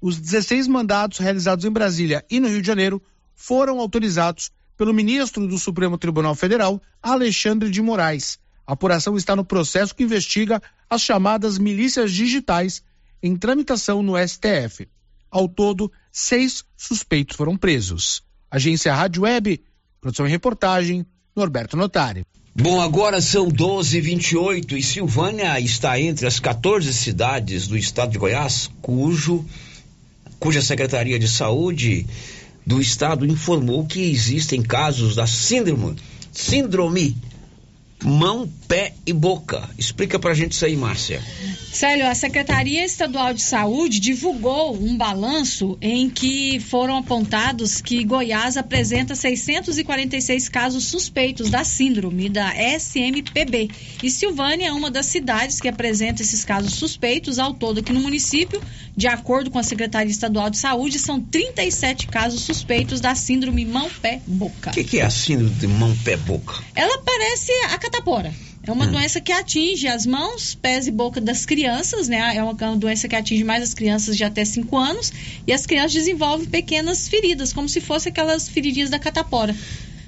[0.00, 3.02] Os 16 mandados realizados em Brasília e no Rio de Janeiro
[3.34, 8.38] foram autorizados pelo ministro do Supremo Tribunal Federal, Alexandre de Moraes.
[8.66, 12.82] A apuração está no processo que investiga as chamadas milícias digitais
[13.22, 14.88] em tramitação no STF.
[15.30, 18.22] Ao todo, seis suspeitos foram presos.
[18.50, 19.62] Agência Rádio Web,
[20.00, 21.04] produção e reportagem,
[21.34, 22.24] Norberto Notari.
[22.54, 28.70] Bom, agora são 12h28 e Silvânia está entre as 14 cidades do estado de Goiás,
[28.80, 29.44] cujo,
[30.38, 32.06] cuja Secretaria de Saúde
[32.66, 35.96] do estado informou que existem casos da síndrome,
[36.32, 37.16] síndrome
[38.04, 39.68] mão, pé e boca.
[39.78, 41.22] Explica pra gente isso aí, Márcia.
[41.72, 48.56] Célio, a Secretaria Estadual de Saúde divulgou um balanço em que foram apontados que Goiás
[48.56, 53.70] apresenta 646 casos suspeitos da síndrome da SMPB.
[54.02, 57.38] E Silvânia é uma das cidades que apresenta esses casos suspeitos.
[57.38, 58.62] Ao todo, aqui no município,
[58.96, 64.70] de acordo com a Secretaria Estadual de Saúde, são 37 casos suspeitos da síndrome mão-pé-boca.
[64.70, 66.62] O que, que é a síndrome de mão-pé-boca?
[66.76, 68.34] Ela parece a catapora.
[68.66, 68.92] É uma hum.
[68.92, 72.34] doença que atinge as mãos, pés e boca das crianças, né?
[72.34, 75.12] É uma doença que atinge mais as crianças de até 5 anos.
[75.46, 79.54] E as crianças desenvolvem pequenas feridas, como se fossem aquelas feridinhas da catapora.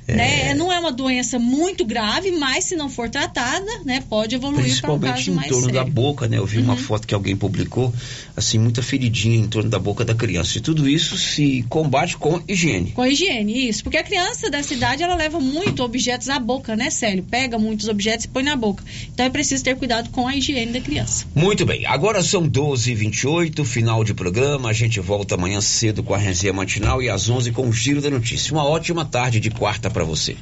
[0.09, 0.15] É...
[0.15, 0.55] Né?
[0.55, 4.93] Não é uma doença muito grave, mas se não for tratada, né, pode evoluir para
[4.93, 5.85] um caso mais em torno sério.
[5.85, 6.39] da boca, né?
[6.39, 6.65] Eu vi uhum.
[6.65, 7.93] uma foto que alguém publicou,
[8.37, 10.59] assim, muita feridinha em torno da boca da criança.
[10.59, 12.93] E tudo isso se combate com higiene.
[12.93, 13.83] Com higiene, isso.
[13.83, 17.25] Porque a criança dessa idade, ela leva muito objetos à boca, né, Célio?
[17.25, 18.85] Pega muitos objetos e põe na boca.
[19.13, 21.27] Então é preciso ter cuidado com a higiene da criança.
[21.35, 21.85] Muito bem.
[21.87, 24.71] Agora são 12h28, final de programa.
[24.71, 28.01] A gente volta amanhã cedo com a resenha matinal e às 11 com o Giro
[28.01, 28.53] da Notícia.
[28.53, 30.37] Uma ótima tarde de quarta para você.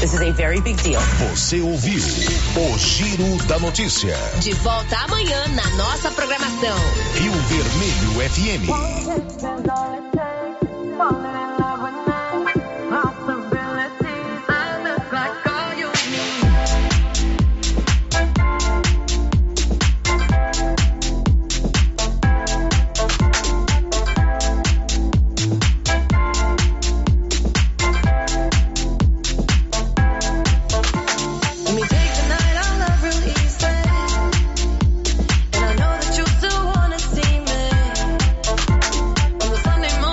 [0.00, 1.00] This is a very big deal.
[1.30, 4.14] Você ouviu o Giro da Notícia.
[4.40, 6.76] De volta amanhã na nossa programação.
[7.14, 8.68] Rio Vermelho FM.